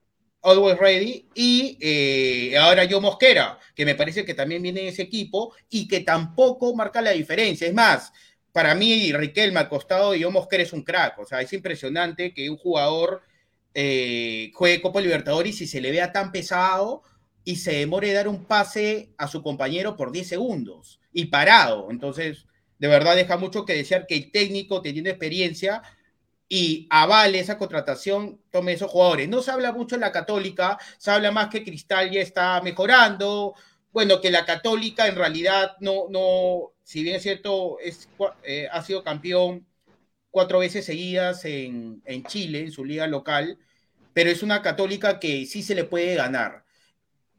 [0.44, 5.04] Always Ready, y eh, ahora yo Mosquera, que me parece que también viene en ese
[5.04, 7.68] equipo y que tampoco marca la diferencia.
[7.68, 8.12] Es más,
[8.52, 12.34] para mí Riquelme al costado de yo Mosquera es un crack, o sea, es impresionante
[12.34, 13.22] que un jugador
[13.74, 17.04] eh, juegue Copa Libertadores y se le vea tan pesado
[17.44, 21.89] y se demore de dar un pase a su compañero por 10 segundos y parado.
[21.89, 22.46] Entonces,
[22.80, 25.82] de verdad deja mucho que desear que el técnico teniendo experiencia
[26.54, 29.30] y avale esa contratación, tome esos jugadores.
[29.30, 33.56] No se habla mucho en la católica, se habla más que Cristal ya está mejorando,
[33.93, 38.10] bueno, que la católica en realidad no, no si bien es cierto, es,
[38.43, 39.66] eh, ha sido campeón
[40.30, 43.58] cuatro veces seguidas en, en Chile, en su liga local,
[44.12, 46.66] pero es una católica que sí se le puede ganar.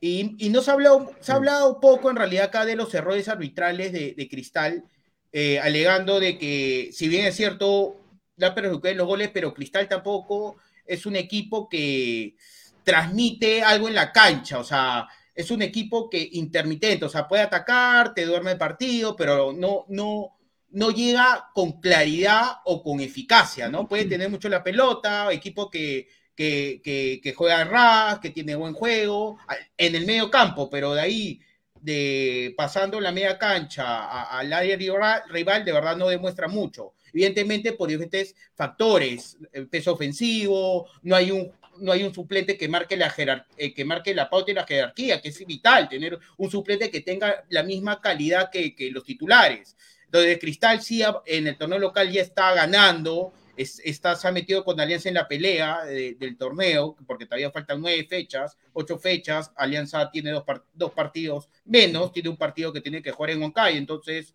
[0.00, 3.28] Y, no se ha, hablado, se ha hablado poco en realidad acá de los errores
[3.28, 4.84] arbitrales de, Cristal,
[5.32, 8.01] eh, alegando de que, si bien es cierto,
[8.46, 12.36] da perjudicar los goles, pero Cristal tampoco es un equipo que
[12.84, 17.42] transmite algo en la cancha, o sea, es un equipo que intermitente, o sea, puede
[17.42, 20.36] atacar, te duerme el partido, pero no, no,
[20.70, 23.88] no llega con claridad o con eficacia, ¿no?
[23.88, 29.38] Puede tener mucho la pelota, equipo que que, que, juega ras, que tiene buen juego,
[29.76, 31.40] en el medio campo, pero de ahí,
[31.80, 36.94] de pasando la media cancha al área rival, de verdad no demuestra mucho.
[37.12, 42.68] Evidentemente, por diferentes factores, el peso ofensivo, no hay un no hay un suplente que
[42.68, 43.12] marque la
[43.56, 47.00] eh, que marque la pauta y la jerarquía, que es vital tener un suplente que
[47.00, 49.76] tenga la misma calidad que, que los titulares.
[50.04, 54.78] Entonces, Cristal sí en el torneo local ya está ganando, está, se ha metido con
[54.78, 60.30] Alianza en la pelea del torneo, porque todavía faltan nueve fechas, ocho fechas, Alianza tiene
[60.30, 60.44] dos,
[60.74, 64.34] dos partidos menos, tiene un partido que tiene que jugar en Huancay, entonces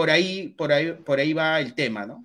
[0.00, 2.24] por ahí, por ahí, por ahí va el tema, ¿no?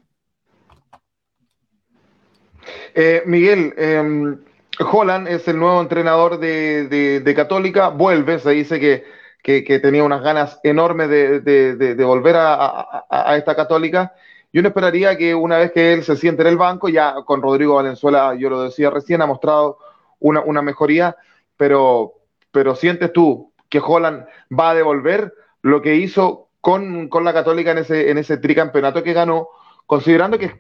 [2.94, 4.38] Eh, Miguel, eh,
[4.80, 11.10] Holland es el nuevo entrenador de, Católica, vuelve, se dice que, tenía unas ganas enormes
[11.10, 14.14] de, volver a, a, esta Católica
[14.54, 17.42] yo no esperaría que una vez que él se siente en el banco, ya con
[17.42, 19.80] Rodrigo Valenzuela, yo lo decía recién, ha mostrado
[20.22, 21.18] una, mejoría,
[21.58, 22.14] pero,
[22.52, 24.26] pero sientes tú que Holland
[24.58, 29.14] va a devolver lo que hizo con, la Católica en ese, en ese tricampeonato que
[29.14, 29.50] ganó,
[29.86, 30.52] considerando que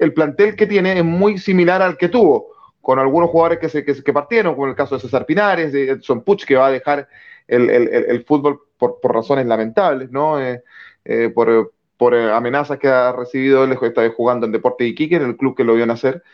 [0.00, 2.48] el plantel que tiene es muy similar al que tuvo,
[2.80, 6.24] con algunos jugadores que, se, que, partieron, como el caso de César Pinares, de Edson
[6.24, 7.06] Puch, que va a dejar
[7.46, 10.40] el, fútbol por, razones lamentables, ¿no?
[10.40, 10.64] Eh,
[11.04, 15.22] eh, por, por eh, amenazas que ha recibido, él está jugando en Deporte Iquique, en
[15.22, 16.24] el club que lo vio nacer.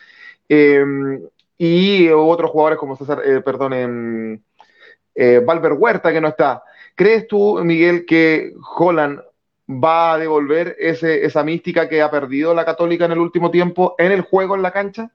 [0.49, 1.20] Em,
[1.59, 4.41] y otros jugadores como César, eh, perdón,
[5.14, 6.62] eh, Valver Huerta, que no está.
[6.99, 9.21] ¿Crees tú, Miguel, que Holland
[9.67, 13.95] va a devolver ese, esa mística que ha perdido la Católica en el último tiempo
[13.99, 15.11] en el juego, en la cancha?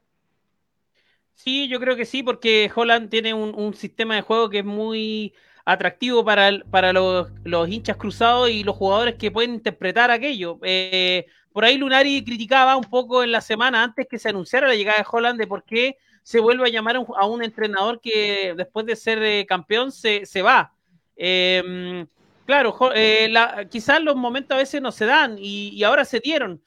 [1.36, 5.34] Sí, yo creo que sí, porque Holland tiene un sistema de juego que es muy
[5.66, 6.52] atractivo para,
[6.94, 10.60] los, hinchas cruzados y los jugadores que pueden interpretar aquello.
[10.64, 14.76] Eh, por ahí Lunari criticaba un poco en la semana antes que se anunciara la
[14.76, 18.86] llegada de Holland de por qué se vuelve a llamar a un, entrenador que después
[18.86, 20.74] de ser eh, campeón se, va.
[21.16, 22.07] Em,
[22.45, 23.32] claro, eh,
[23.70, 26.61] quizás los momentos a veces no se dan y, ahora se dieron.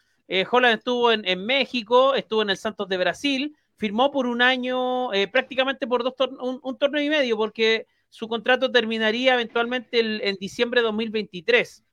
[0.51, 5.87] Holland estuvo en, México, estuvo en el Santos de Brasil, firmó por un año, prácticamente
[5.87, 10.87] por dos un, un, torneo y medio, porque su contrato terminaría eventualmente en diciembre de
[10.87, 11.85] 2023.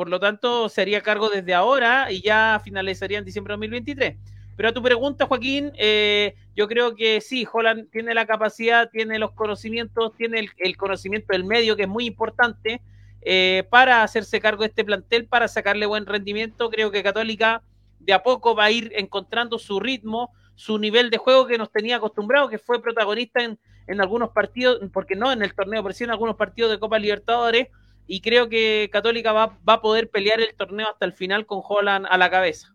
[0.00, 4.16] Por lo tanto, se haría cargo desde ahora y ya finalizaría en diciembre de 2023.
[4.60, 9.18] Pero a tu pregunta, Joaquín, eh, yo creo que sí, Holland tiene la capacidad, tiene
[9.18, 12.82] los conocimientos, tiene el, conocimiento del medio, que es muy importante,
[13.22, 16.68] eh, para hacerse cargo de este plantel, para sacarle buen rendimiento.
[16.68, 17.62] Creo que Católica
[18.00, 21.72] de a poco va a ir encontrando su ritmo, su nivel de juego que nos
[21.72, 23.58] tenía acostumbrado, que fue protagonista en,
[23.98, 27.68] algunos partidos, porque no en el torneo, pero sí en algunos partidos de Copa Libertadores,
[28.06, 32.06] y creo que Católica va, a poder pelear el torneo hasta el final con Holland
[32.10, 32.74] a la cabeza.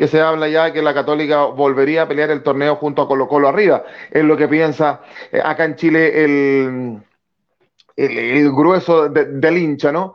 [0.00, 3.28] Que se habla ya que la Católica volvería a pelear el torneo junto a Colo
[3.28, 7.02] Colo arriba, es lo que piensa eh, acá en Chile el,
[7.96, 10.14] el, grueso del hincha, ¿no?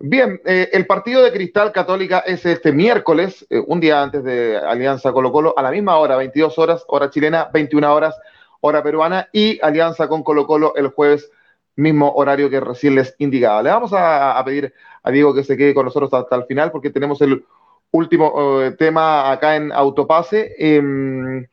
[0.00, 4.58] Bien, eh, el partido de Cristal Católica es este miércoles, eh, un día antes de
[4.58, 8.16] Alianza Colo Colo, a la misma hora, 22 horas, hora chilena, 21 horas,
[8.60, 11.30] hora peruana, y Alianza con Colo Colo el jueves,
[11.76, 13.62] mismo horario que recién les indicaba.
[13.62, 16.90] Le vamos a, pedir a Diego que se quede con nosotros hasta, el final porque
[16.90, 17.44] tenemos el
[17.92, 20.54] último eh, tema acá en Autopase.
[20.58, 21.46] Em,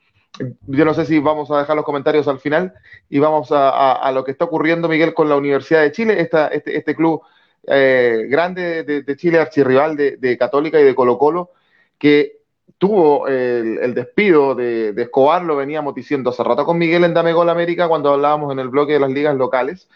[0.67, 2.73] yo no sé si vamos a dejar los comentarios al final
[3.09, 6.77] y vamos a, lo que está ocurriendo, Miguel, con la Universidad de Chile, esta, este,
[6.77, 7.21] este club
[7.67, 11.51] eh, grande de, Chile, archirrival de, Católica y de Colo Colo,
[11.97, 12.37] que
[12.77, 17.49] tuvo el, despido de, Escobar, lo veníamos diciendo hace rato con Miguel en Dame Gol
[17.49, 19.89] América cuando hablábamos en el bloque de las ligas locales,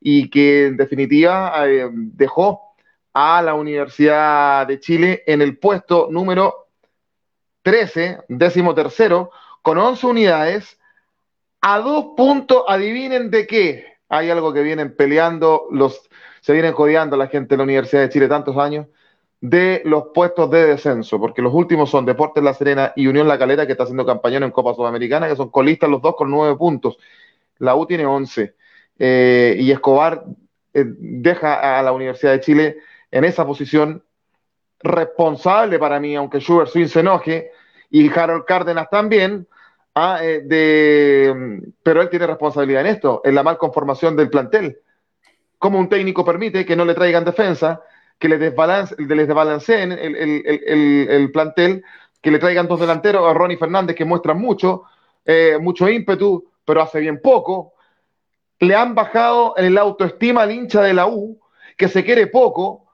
[0.00, 2.69] y que en definitiva eh, dejó
[3.12, 6.68] a la Universidad de Chile en el puesto número
[7.62, 9.30] 13, décimo tercero,
[9.62, 10.78] con 11 unidades,
[11.60, 13.84] a dos puntos, adivinen de qué.
[14.08, 16.08] Hay algo que vienen peleando, los,
[16.40, 18.86] se vienen jodeando la gente de la Universidad de Chile tantos años,
[19.40, 23.38] de los puestos de descenso, porque los últimos son Deportes La Serena y Unión La
[23.38, 26.56] Calera, que está haciendo campañón en Copa Sudamericana, que son colistas los dos con nueve
[26.56, 26.98] puntos.
[27.58, 28.54] La U tiene once.
[28.98, 30.24] Eh, y Escobar
[30.74, 32.76] eh, deja a la Universidad de Chile
[33.10, 34.04] en esa posición
[34.82, 37.50] responsable para mí, aunque Schubert Swin se enoje,
[37.90, 39.46] y Harold Cárdenas también,
[39.94, 40.42] ah, eh,
[41.82, 44.78] pero él tiene responsabilidad en esto, en la mal conformación del plantel.
[45.58, 47.82] ¿Cómo un técnico permite que no le traigan defensa,
[48.18, 51.82] que le desbalance, les desbalanceen el, el, el, plantel,
[52.22, 54.84] que le traigan dos delanteros a Ronnie Fernández que muestran mucho,
[55.24, 57.74] eh, mucho ímpetu, pero hace bien poco.
[58.60, 61.40] Le han bajado en el autoestima al hincha de la U,
[61.76, 62.89] que se quiere poco,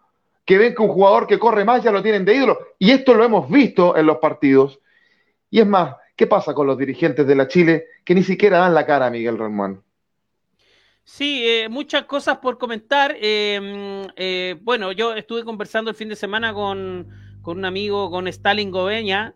[0.46, 2.58] que ven que un jugador que corre más ya lo tienen de ídolo.
[2.78, 4.78] Y esto lo hemos visto en los partidos.
[5.50, 8.72] Y es más, ¿qué pasa con los dirigentes de la Chile que ni siquiera dan
[8.72, 9.82] la cara a Miguel Román?
[11.02, 13.16] Sí, eh, muchas cosas por comentar.
[13.20, 17.08] Eh, eh, bueno, yo estuve conversando el fin de semana con,
[17.44, 19.34] un amigo, con Stalin Gobeña,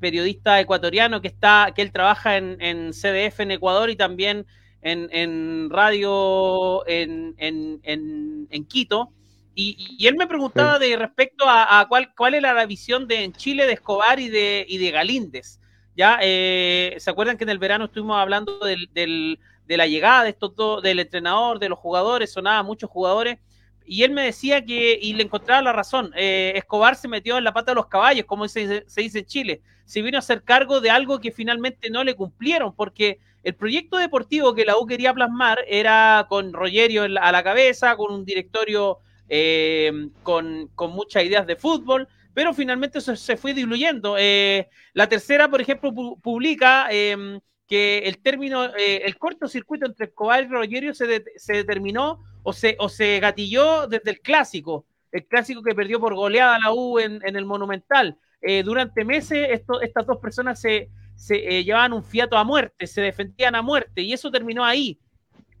[0.00, 4.46] periodista ecuatoriano que está, que él trabaja en, en CDF en Ecuador y también
[4.82, 9.10] en, radio en, en Quito.
[9.54, 13.66] Y, él me preguntaba de respecto a, cuál, cuál era la visión de en Chile
[13.66, 15.60] de Escobar y de, y de Galíndez.
[15.96, 16.18] ¿Ya?
[16.22, 20.56] Eh, ¿Se acuerdan que en el verano estuvimos hablando del, de la llegada de estos
[20.56, 23.38] dos, del entrenador, de los jugadores, sonaba muchos jugadores?
[23.86, 27.44] Y él me decía que, y le encontraba la razón, eh, Escobar se metió en
[27.44, 29.62] la pata de los caballos, como se, se, dice en Chile.
[29.84, 33.98] Se vino a hacer cargo de algo que finalmente no le cumplieron, porque el proyecto
[33.98, 39.00] deportivo que la U quería plasmar era con Rogerio a la cabeza, con un directorio
[39.28, 44.16] eh, con, muchas ideas de fútbol, pero finalmente eso se fue diluyendo.
[44.18, 50.44] Eh, la tercera, por ejemplo, publica em, que el término, eh, el cortocircuito entre Escobar
[50.44, 55.62] y Rogerio se, se determinó o se, o se gatilló desde el clásico, el clásico
[55.62, 58.18] que perdió por goleada la U en, el Monumental.
[58.64, 59.48] durante meses
[59.82, 64.12] estas dos personas se, se llevaban un fiato a muerte, se defendían a muerte y
[64.12, 64.98] eso terminó ahí.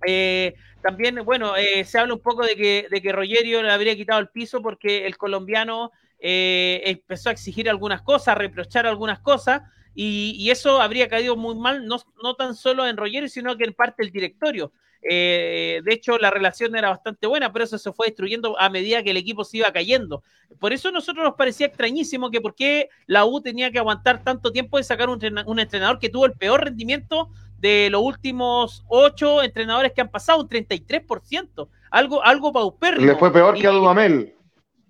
[0.06, 3.96] Eh, también, bueno, eh, se habla un poco de que, de que Rogerio le habría
[3.96, 9.20] quitado el piso porque el colombiano eh, empezó a exigir algunas cosas, a reprochar algunas
[9.20, 9.62] cosas,
[9.96, 13.74] y, eso habría caído muy mal, no, no, tan solo en Rogerio, sino que en
[13.74, 14.72] parte del directorio.
[15.00, 19.12] de hecho, la relación era bastante buena, pero eso se fue destruyendo a medida que
[19.12, 20.24] el equipo se iba cayendo.
[20.58, 24.24] Por eso a nosotros nos parecía extrañísimo que por qué la U tenía que aguantar
[24.24, 29.42] tanto tiempo de sacar un entrenador que tuvo el peor rendimiento de los últimos ocho
[29.42, 33.06] entrenadores que han pasado, un 33%, algo, algo paupérrimo.
[33.06, 34.34] Le fue peor que a Dudamel.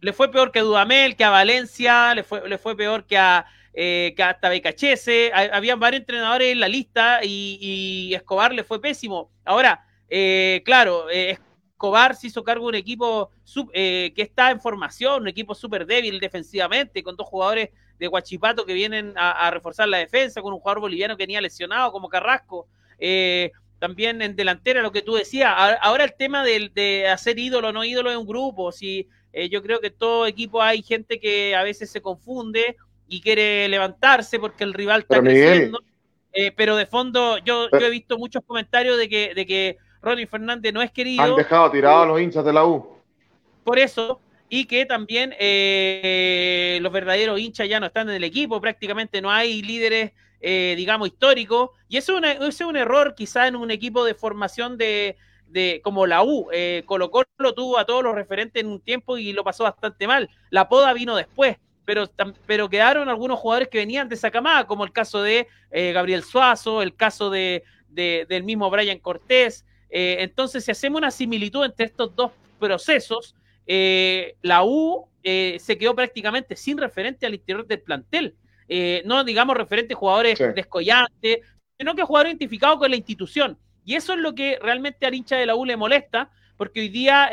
[0.01, 3.17] Le fue peor que a Dudamel, que a Valencia, le fue, le fue peor que
[3.17, 3.47] a,
[3.77, 9.33] eh, que hasta Becachese, habían varios entrenadores en la lista y, Escobar le fue pésimo.
[9.45, 11.39] Ahora, eh, claro, eh,
[11.73, 13.31] Escobar se hizo cargo de un equipo
[13.73, 18.75] que está en formación, un equipo súper débil defensivamente, con dos jugadores de Guachipato que
[18.75, 22.67] vienen a, reforzar la defensa, con un jugador boliviano que venía lesionado como Carrasco.
[22.99, 25.53] Eh, también en delantera, lo que tú decías.
[25.81, 28.73] Ahora el tema de, hacer ídolo o no ídolo en un grupo.
[28.73, 32.77] Si, eh, yo creo que en todo equipo hay gente que a veces se confunde
[33.09, 35.81] y quiere levantarse porque el rival está creciendo.
[36.33, 40.27] Eh, pero de fondo, yo, yo, he visto muchos comentarios de que, de que Ronnie
[40.27, 41.23] Fernández no es querido.
[41.23, 42.89] Han dejado tirados a los hinchas de la U.
[43.63, 44.21] Por eso,
[44.57, 49.29] y que también eh, los verdaderos hinchas ya no están en el equipo, prácticamente no
[49.29, 54.15] hay líderes, eh, digamos, históricos, y eso es, un error quizá en un equipo de
[54.15, 55.17] formación de,
[55.49, 56.51] de como la U.
[56.53, 60.07] Eh, Colo Colo tuvo a todos los referentes en un tiempo y lo pasó bastante
[60.07, 60.31] mal.
[60.51, 62.09] La poda vino después, pero,
[62.47, 66.23] pero quedaron algunos jugadores que venían de esa camada, como el caso de eh, Gabriel
[66.23, 69.65] Suazo, el caso de, del mismo Brian Cortés.
[69.91, 72.31] entonces, si hacemos una similitud entre estos dos
[72.61, 73.35] procesos,
[73.67, 78.35] eh, la U eh, se quedó prácticamente sin referente al interior del plantel.
[78.69, 81.39] Eh, no digamos referentes jugadores descollantes,
[81.79, 83.59] sino que jugadores identificados con la institución.
[83.85, 86.89] Y eso es lo que realmente al hincha de la U le molesta, porque hoy
[86.89, 87.31] día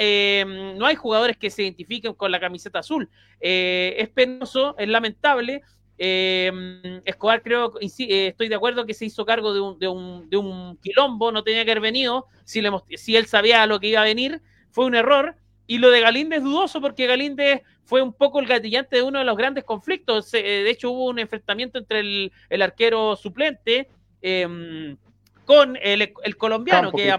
[0.75, 3.09] no hay jugadores que se identifiquen con la camiseta azul.
[3.39, 5.61] es penoso, es lamentable.
[5.97, 10.77] Escobar creo, estoy de acuerdo que se hizo cargo de un, de un, de un
[10.77, 14.05] quilombo, no tenía que haber venido, si, le, si él sabía lo que iba a
[14.05, 15.37] venir, fue un error,
[15.71, 19.19] y lo de Galíndez es dudoso porque Galíndez fue un poco el gatillante de uno
[19.19, 20.33] de los grandes conflictos.
[20.33, 23.87] Eh, de hecho, hubo un enfrentamiento entre el, arquero suplente
[24.21, 24.97] em,
[25.45, 27.09] con el, colombiano, que,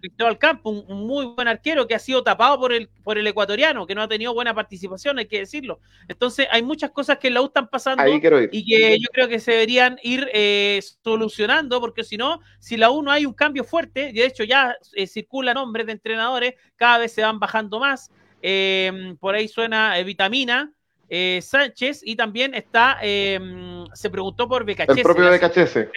[0.00, 3.86] Cristóbal Campo, un, muy buen arquero que ha sido tapado por el, por el ecuatoriano,
[3.86, 5.80] que no ha tenido buena participación, hay que decirlo.
[6.08, 9.40] Entonces, hay muchas cosas que en la U están pasando y que yo creo que
[9.40, 13.64] se deberían ir eh, solucionando, porque si no, si la U no hay un cambio
[13.64, 18.10] fuerte, de hecho ya eh, circulan nombres de entrenadores, cada vez se van bajando más.
[18.40, 20.72] Eh, por ahí suena Vitamina,
[21.40, 24.98] Sánchez, y también está, se preguntó por BKC.
[24.98, 25.90] El propio BKC.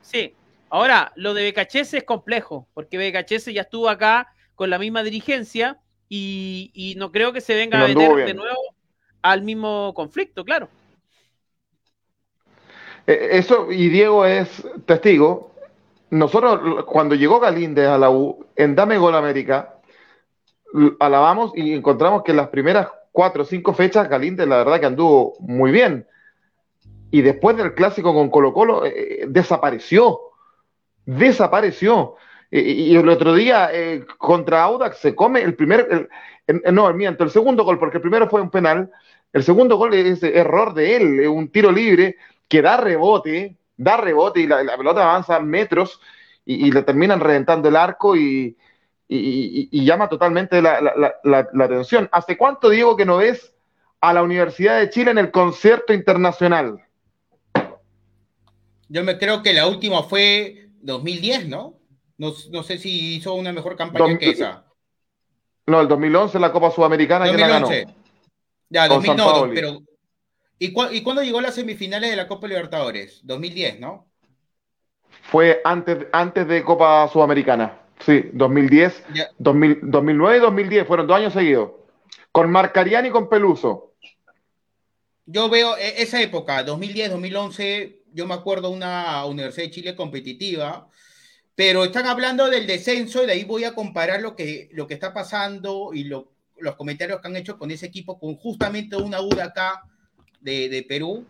[0.00, 0.34] Sí,
[0.72, 5.78] Ahora, lo de BKHS es complejo, porque BKHS ya estuvo acá con la misma dirigencia
[6.08, 8.74] y, no creo que se venga a meter de nuevo
[9.20, 10.70] al mismo conflicto, claro.
[13.06, 15.52] Eh, eso, y Diego es testigo.
[16.08, 19.74] Nosotros, cuando llegó Galíndez a la U, en Dame Gol América,
[21.00, 24.86] alabamos y encontramos que en las primeras cuatro o cinco fechas Galíndez, la verdad que
[24.86, 26.06] anduvo muy bien.
[27.10, 30.31] Y después del clásico con Colo Colo, eh, desapareció
[31.06, 32.16] desapareció.
[32.50, 36.08] Y, el otro día eh, contra Audax se come el primer,
[36.46, 38.90] el, no, miento, el segundo gol, porque el primero fue un penal,
[39.32, 42.16] el segundo gol es error de él, un tiro libre
[42.48, 46.00] que da rebote, da rebote y la, pelota avanza metros
[46.44, 48.56] y, le terminan reventando el arco y,
[49.08, 50.80] llama totalmente la,
[51.24, 52.08] la, atención.
[52.12, 53.54] ¿Hace cuánto, Diego, que no ves
[54.02, 56.78] a la Universidad de Chile en el concierto internacional?
[58.88, 61.78] Yo me creo que la última fue 2010, ¿no?
[62.18, 62.32] ¿no?
[62.50, 64.66] No sé si hizo una mejor campaña que esa.
[65.66, 67.50] No, el 2011 la Copa Sudamericana 2011.
[67.50, 67.94] la ganó.
[68.68, 69.82] Ya, 2009, pero
[70.58, 73.20] ¿y, ¿Y cuándo llegó a las semifinales de la Copa Libertadores?
[73.24, 74.08] 2010, ¿no?
[75.22, 77.78] Fue antes, antes de Copa Sudamericana.
[78.04, 79.04] Sí, 2010,
[79.38, 81.70] 2009 y 2010, fueron dos años seguidos.
[82.32, 83.94] Con Marcariani y con Peluso.
[85.26, 90.88] Yo veo e, esa época, 2010, 2011, yo me acuerdo una Universidad de Chile competitiva,
[91.54, 94.94] pero están hablando del descenso y de ahí voy a comparar lo que, lo que
[94.94, 96.26] está pasando y los
[96.76, 99.82] comentarios que han hecho con ese equipo, con justamente una U de acá
[100.40, 101.26] de, Perú.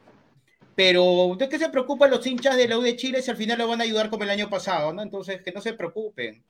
[0.74, 3.58] Pero ¿de qué se preocupan los hinchas de la U de Chile si al final
[3.58, 5.00] lo van a ayudar como el año pasado?
[5.02, 6.42] Entonces, que no se preocupen.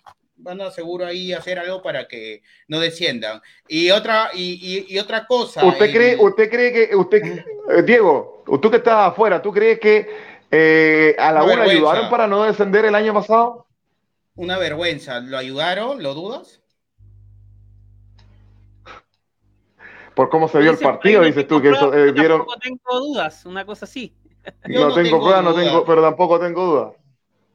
[0.43, 3.41] Van a seguro ahí hacer algo para que no desciendan.
[3.69, 5.65] Y otra, y, otra cosa.
[5.65, 7.23] ¿Usted, cree, ¿Usted cree que, usted,
[7.71, 10.09] eh, Diego, tú que estás afuera, ¿tú crees que
[10.51, 13.67] eh, a la U ayudaron para no descender el año pasado?
[14.35, 15.21] Una vergüenza.
[15.21, 16.03] ¿Lo ayudaron?
[16.03, 16.61] ¿Lo dudas?
[20.15, 22.41] Por cómo se vio el partido, dices tú, que eso, eh, vieron...
[22.41, 24.15] Tampoco tengo dudas, una cosa así.
[24.67, 26.93] no, tengo pruebas, no tengo, pero tampoco tengo dudas.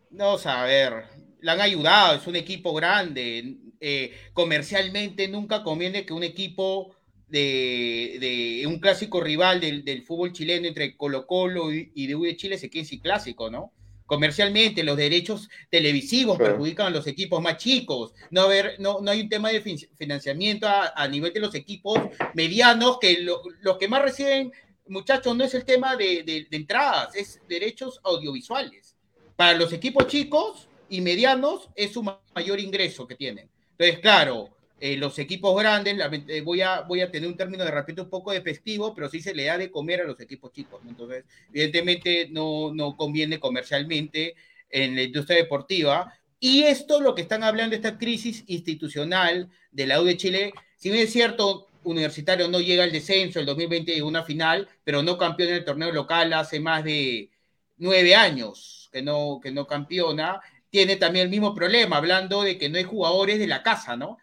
[0.10, 1.04] No, o sea, a ver,
[1.40, 3.58] le han ayudado, es un equipo grande.
[3.80, 6.96] Eh, comercialmente nunca conviene que un equipo
[7.28, 12.58] de, un clásico rival del, fútbol chileno entre Colo Colo y, de U de Chile
[12.58, 13.74] se quede sin clásico, ¿no?
[14.06, 18.14] Comercialmente, los derechos televisivos perjudican a los equipos más chicos.
[18.32, 19.60] No, haber, no, no hay un tema de
[19.98, 22.00] financiamiento a, nivel de los equipos
[22.34, 24.54] medianos, que los que más reciben,
[24.88, 28.96] muchachos, no es el tema de, de entradas, es derechos audiovisuales.
[29.36, 32.04] Para los equipos chicos y medianos es su
[32.36, 33.50] mayor ingreso que tienen.
[33.72, 37.72] Entonces, claro, eh, los equipos grandes, eh, voy, a, voy a tener un término de
[37.72, 40.82] repente un poco despectivo, pero sí se le da de comer a los equipos chicos.
[40.88, 44.36] Entonces, evidentemente no, no conviene comercialmente
[44.70, 46.14] en la industria deportiva.
[46.40, 50.92] Y esto, lo que están hablando, esta crisis institucional de la U de Chile, si
[50.92, 55.18] bien es cierto, Universitario no llega al descenso, el 2020 llegó una final, pero no
[55.18, 57.30] campeona en el torneo local hace más de
[57.78, 62.69] nueve años que no, que no campeona, tiene también el mismo problema, hablando de que
[62.69, 64.18] no hay jugadores de la casa, ¿no?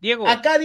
[0.00, 0.26] Diego.
[0.26, 0.58] Acá,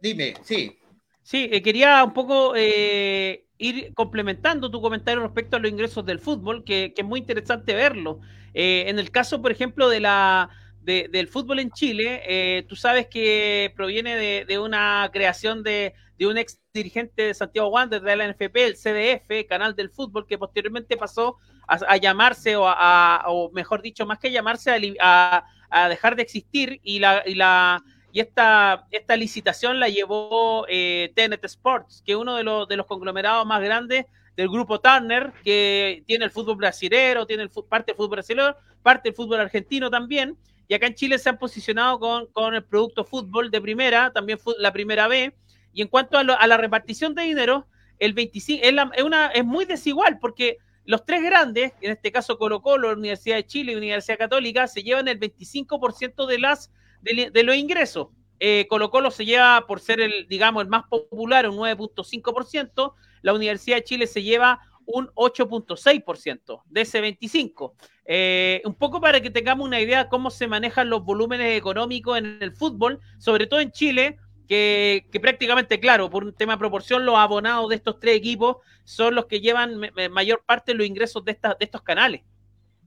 [0.00, 0.78] dime, sí.
[1.24, 6.20] Sí, eh, quería un poco eh, ir complementando tu comentario respecto a los ingresos del
[6.20, 8.20] fútbol, que, es muy interesante verlo.
[8.52, 10.50] Eh, en el caso, por ejemplo, de la,
[10.82, 17.22] del fútbol en Chile, tú sabes que proviene de, una creación de, un ex dirigente
[17.22, 21.96] de Santiago Wander de la NFP, el CDF, Canal del Fútbol, que posteriormente pasó a,
[21.96, 26.98] llamarse, o, a, o mejor dicho, más que llamarse, a, a dejar de existir y
[26.98, 27.82] la, y la
[28.14, 32.76] y esta, esta licitación la llevó eh, Tenet Sports, que es uno de los, de
[32.76, 37.90] los conglomerados más grandes del grupo Turner, que tiene el fútbol brasilero, tiene el, parte
[37.90, 38.54] del fútbol brasileño,
[38.84, 40.38] parte del fútbol argentino también.
[40.68, 44.38] Y acá en Chile se han posicionado con, con el producto fútbol de primera, también
[44.58, 45.34] la primera B.
[45.72, 47.66] Y en cuanto a, la repartición de dinero,
[47.98, 52.38] el 25 es, es, una, es muy desigual porque los tres grandes, en este caso
[52.38, 56.70] Colo Colo, Universidad de Chile y Universidad Católica, se llevan el 25% de las
[57.02, 58.08] de, los ingresos.
[58.40, 62.94] Eh, Colo Colo se lleva por ser el, digamos, el más popular, un 9.5%.
[63.22, 67.74] La Universidad de Chile se lleva un 8.6% de ese 25.
[68.06, 72.18] Eh, un poco para que tengamos una idea de cómo se manejan los volúmenes económicos
[72.18, 77.06] en el fútbol, sobre todo en Chile, que, prácticamente, claro, por un tema de proporción,
[77.06, 79.80] los abonados de estos tres equipos son los que llevan
[80.10, 82.22] mayor parte de los ingresos de, de estos canales.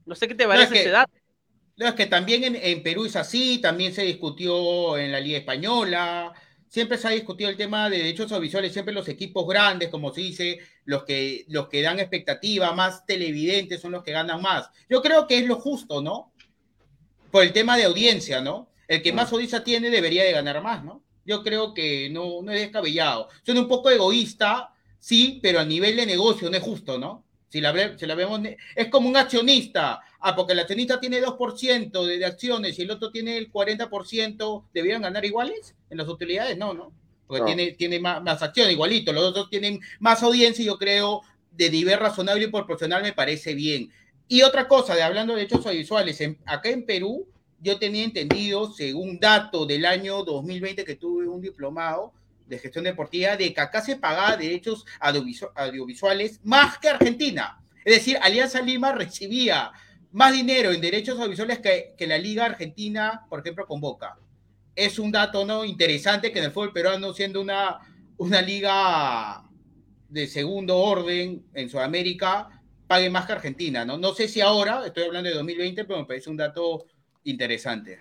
[0.06, 1.12] No sé qué te parece ese dato.
[1.78, 6.32] No, es que también en, Perú es así, también se discutió en la Liga Española,
[6.66, 10.22] siempre se ha discutido el tema de derechos audiovisuales, siempre los equipos grandes, como se
[10.22, 14.68] dice, los que, los que dan expectativa, más televidentes son los que ganan más.
[14.88, 16.32] Yo creo que es lo justo, ¿no?
[17.30, 18.70] Por el tema de audiencia, ¿no?
[18.88, 21.04] El que más audiencia tiene debería de ganar más, ¿no?
[21.28, 23.28] Yo creo que no, no es descabellado.
[23.44, 27.22] Suena un poco egoísta, sí, pero a nivel de negocio no es justo, ¿no?
[27.50, 28.40] Si la, la vemos,
[28.74, 30.00] es como un accionista.
[30.20, 34.64] Ah, porque el accionista tiene 2% de, de, acciones y el otro tiene el 40%,
[34.72, 36.56] ¿deberían ganar iguales en las utilidades?
[36.56, 36.92] No, ¿no?
[37.26, 39.12] Porque tiene, tiene más, más acciones, igualito.
[39.12, 41.20] Los otros tienen más audiencia y yo creo
[41.52, 43.92] de nivel razonable y proporcional me parece bien.
[44.28, 47.28] Y otra cosa, de hablando de hechos audiovisuales, acá en Perú
[47.60, 52.12] yo tenía entendido, según dato del año 2020 que tuve un diplomado
[52.46, 57.60] de gestión deportiva, de que acá se pagaba derechos audiovisuales más que Argentina.
[57.84, 59.72] Es decir, Alianza Lima recibía
[60.12, 64.16] más dinero en derechos audiovisuales que, que la Liga Argentina, por ejemplo, convoca.
[64.74, 65.64] Es un dato ¿no?
[65.64, 67.78] interesante que en el fútbol peruano, siendo una,
[68.16, 69.44] una liga
[70.08, 73.84] de segundo orden en Sudamérica, pague más que Argentina.
[73.84, 73.98] ¿no?
[73.98, 76.86] no sé si ahora, estoy hablando de 2020, pero me parece un dato
[77.30, 78.00] interesante.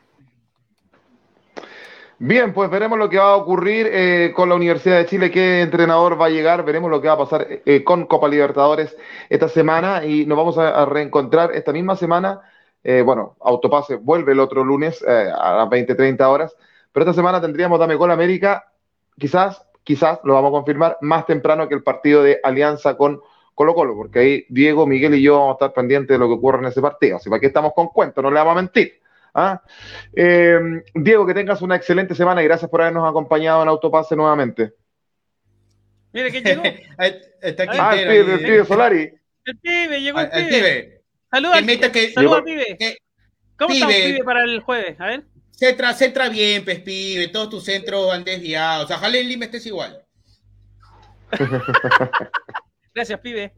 [2.20, 5.62] Bien, pues veremos lo que va a ocurrir eh, con la Universidad de Chile, qué
[5.62, 8.98] entrenador va a llegar, veremos lo que va a pasar eh, con Copa Libertadores
[9.30, 12.41] esta semana y nos vamos a, reencontrar esta misma semana.
[12.84, 16.56] Eh, bueno, Autopase vuelve el otro lunes a las 20, 30 horas,
[16.91, 18.72] pero esta semana tendríamos Dame Gol América,
[19.20, 23.22] quizás, quizás, lo vamos a confirmar, más temprano que el partido de alianza con
[23.54, 26.34] Colo Colo, porque ahí Diego, Miguel y yo vamos a estar pendientes de lo que
[26.34, 27.18] ocurre en ese partido.
[27.18, 29.02] Así que estamos con cuentos, no le vamos a mentir.
[29.39, 29.61] ¿Ah?
[30.15, 30.59] Eh,
[30.95, 34.73] Diego, que tengas una excelente semana y gracias por habernos acompañado en Autopase nuevamente.
[36.11, 36.64] Mire, ¿quién llegó?
[37.41, 39.14] Está aquí ah, el pibe, el pibe Solari.
[39.45, 41.03] El pibe, llegó el, pibe.
[41.30, 42.97] Saluda, que, saluda pibe.
[43.59, 44.99] ¿Cómo está pibe para el jueves?
[44.99, 45.23] A ver.
[45.51, 47.27] Centra, centra bien, pues, pibe.
[47.27, 48.85] Todos tus centros han desviado.
[48.85, 50.03] O sea, ojalá en Lima estés igual.
[52.95, 53.53] Gracias, pibe.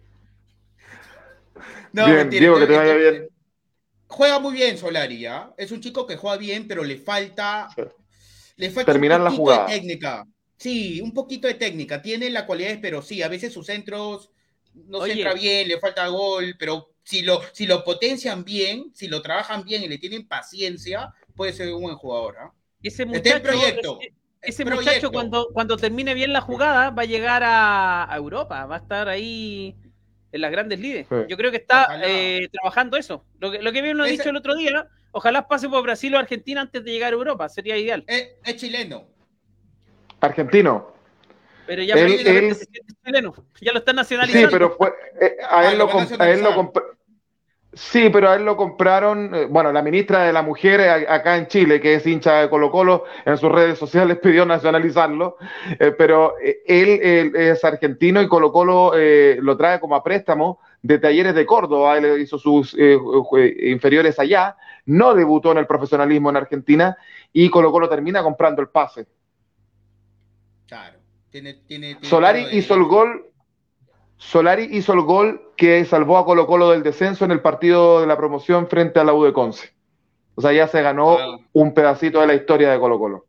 [1.94, 3.30] No, bien, Diego, que te vaya bien
[4.10, 5.54] juega muy bien Solari, ¿ya?
[5.56, 7.70] Es un chico que juega bien, pero le falta.
[8.58, 9.68] Le falta Terminar un la jugada.
[9.68, 10.26] de técnica.
[10.58, 12.02] Sí, un poquito de técnica.
[12.02, 14.32] Tiene la cualidad, pero sí, a veces sus centros
[14.74, 19.08] no se entra bien, le falta gol, pero si lo, si lo potencian bien, si
[19.08, 22.36] lo trabajan bien y le tienen paciencia, puede ser un buen jugador.
[22.40, 22.54] ¿ah?
[22.84, 24.00] Ese muchacho, proyecto.
[24.42, 28.80] Ese, muchacho cuando, cuando termine bien la jugada va a llegar a Europa, va a
[28.80, 29.76] estar ahí
[30.32, 31.08] en las grandes líderes.
[31.28, 33.24] Yo creo que está eh, trabajando eso.
[33.40, 36.14] Lo que, lo que bien lo ha dicho el otro día, ojalá pase por Brasil
[36.16, 38.04] o Argentina antes de llegar a Europa, sería ideal.
[38.08, 39.06] Es, chileno.
[40.20, 40.94] Argentino.
[41.66, 42.68] Pero ya es
[43.06, 44.48] chileno, ya lo están nacionalizando.
[44.48, 44.92] Sí, pero fue,
[45.22, 45.88] eh, a, ah, él lo,
[46.20, 46.74] a él lo,
[47.74, 51.38] Sí, pero a él lo compraron, eh, bueno, la ministra de la Mujer eh, acá
[51.38, 55.38] en Chile, que es hincha de Colo Colo, en sus redes sociales pidió nacionalizarlo,
[55.80, 56.34] eh, pero
[56.66, 61.98] él, es argentino y Colo Colo lo trae como a préstamo de talleres de Córdoba,
[61.98, 62.76] él hizo sus
[63.62, 64.56] inferiores allá,
[64.86, 66.98] no debutó en el profesionalismo en Argentina
[67.32, 69.06] y Colo Colo termina comprando el pase.
[70.68, 70.98] Claro,
[71.30, 73.29] tiene, tiene, Solari hizo el gol
[74.20, 78.08] Solari hizo el gol que salvó a Colo Colo del descenso en el partido de
[78.08, 79.72] la promoción frente a la U de Conce.
[80.36, 81.18] O sea, ya se ganó
[81.54, 83.26] un pedacito de la historia de Colo Colo.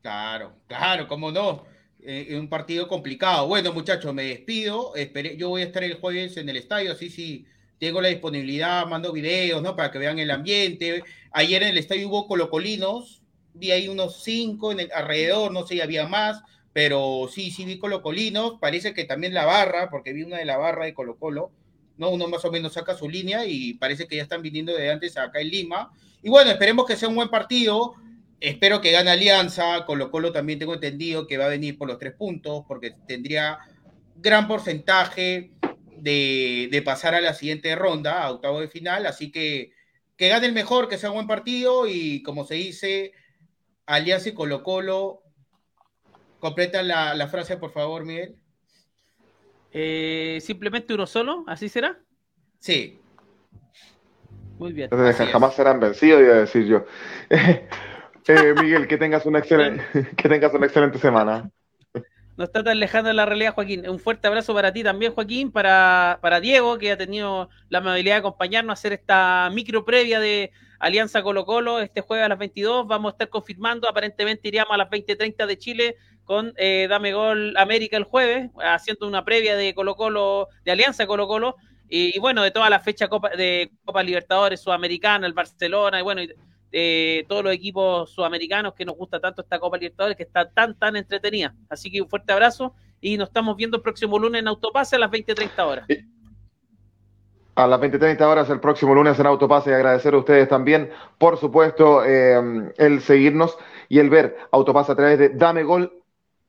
[0.00, 1.64] Claro, claro, cómo no.
[2.00, 3.46] Eh, un partido complicado.
[3.46, 4.94] Bueno, muchachos, me despido.
[5.36, 7.46] yo voy a estar el jueves en el estadio, así sí
[7.78, 9.76] tengo la disponibilidad, mando videos, ¿no?
[9.76, 11.04] Para que vean el ambiente.
[11.30, 13.22] Ayer en el estadio hubo colocolinos,
[13.52, 16.42] vi ahí unos cinco en el alrededor, no sé si había más
[16.72, 20.56] pero sí, sí vi colocolinos, parece que también la barra, porque vi una de la
[20.56, 21.52] barra de Colo Colo,
[21.98, 22.10] ¿no?
[22.10, 25.16] Uno más o menos saca su línea y parece que ya están viniendo de antes
[25.18, 25.92] acá en Lima.
[26.22, 27.94] Y bueno, esperemos que sea un buen partido.
[28.40, 29.84] Espero que gane Alianza.
[29.84, 33.58] Colo Colo también tengo entendido que va a venir por los tres puntos, porque tendría
[34.16, 35.52] gran porcentaje
[35.98, 39.06] de, de pasar a la siguiente ronda, a octavo de final.
[39.06, 39.72] Así que
[40.16, 43.12] que gane el mejor, que sea un buen partido y como se dice,
[43.86, 45.21] Alianza y Colo Colo
[46.42, 48.34] Completa la, frase, por favor, Miguel.
[49.70, 52.00] Eh, simplemente uno solo, ¿así será?
[52.58, 52.98] Sí.
[54.58, 54.90] Muy bien.
[54.90, 56.84] jamás serán vencidos, iba a decir yo.
[58.28, 59.84] Eh, Miguel, que tengas una excelente,
[60.16, 61.50] que tengas una excelente semana.
[62.36, 63.88] no está tan lejana la realidad, Joaquín.
[63.88, 68.14] Un fuerte abrazo para ti también, Joaquín, para, para Diego, que ha tenido la amabilidad
[68.14, 72.38] de acompañarnos a hacer esta micro previa de Alianza Colo Colo este jueves a las
[72.38, 72.86] 22.
[72.86, 75.96] Vamos a estar confirmando, aparentemente iríamos a las 20.30 de Chile
[76.32, 81.06] con eh, Dame Gol América el jueves, haciendo una previa de Colo Colo, de Alianza
[81.06, 81.56] Colo Colo,
[81.90, 83.06] y, bueno, de toda la fecha
[83.36, 86.22] de Copa Libertadores Sudamericana, el Barcelona, y bueno,
[86.72, 90.74] eh, todos los equipos sudamericanos que nos gusta tanto esta Copa Libertadores, que está tan,
[90.78, 91.54] tan entretenida.
[91.68, 95.00] Así que un fuerte abrazo y nos estamos viendo el próximo lunes en Autopase a
[95.00, 95.86] las 20.30 horas.
[97.56, 100.88] A las 20.30 horas el próximo lunes en Autopase y agradecer a ustedes también,
[101.18, 103.58] por supuesto, eh, el seguirnos
[103.90, 106.01] y el ver Autopase a través de Dame Gol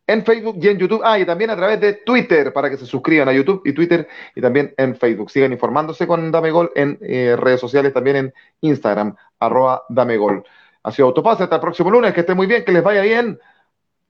[0.07, 1.01] en Facebook y en YouTube.
[1.03, 4.07] Ah, y también a través de Twitter para que se suscriban a YouTube y Twitter
[4.35, 5.31] y también en Facebook.
[5.31, 10.43] Sigan informándose con Dame Gol en eh, redes sociales, también en Instagram, arroba Dame Gol.
[10.83, 13.39] Ha sido Autopase, hasta el próximo lunes, que esté muy bien, que les vaya bien.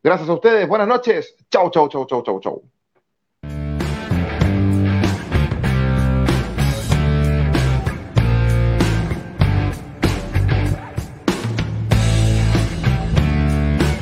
[0.03, 1.35] Gracias a ustedes, buenas noches.
[1.49, 2.72] Chau, chau, chau, chau, chau, chau.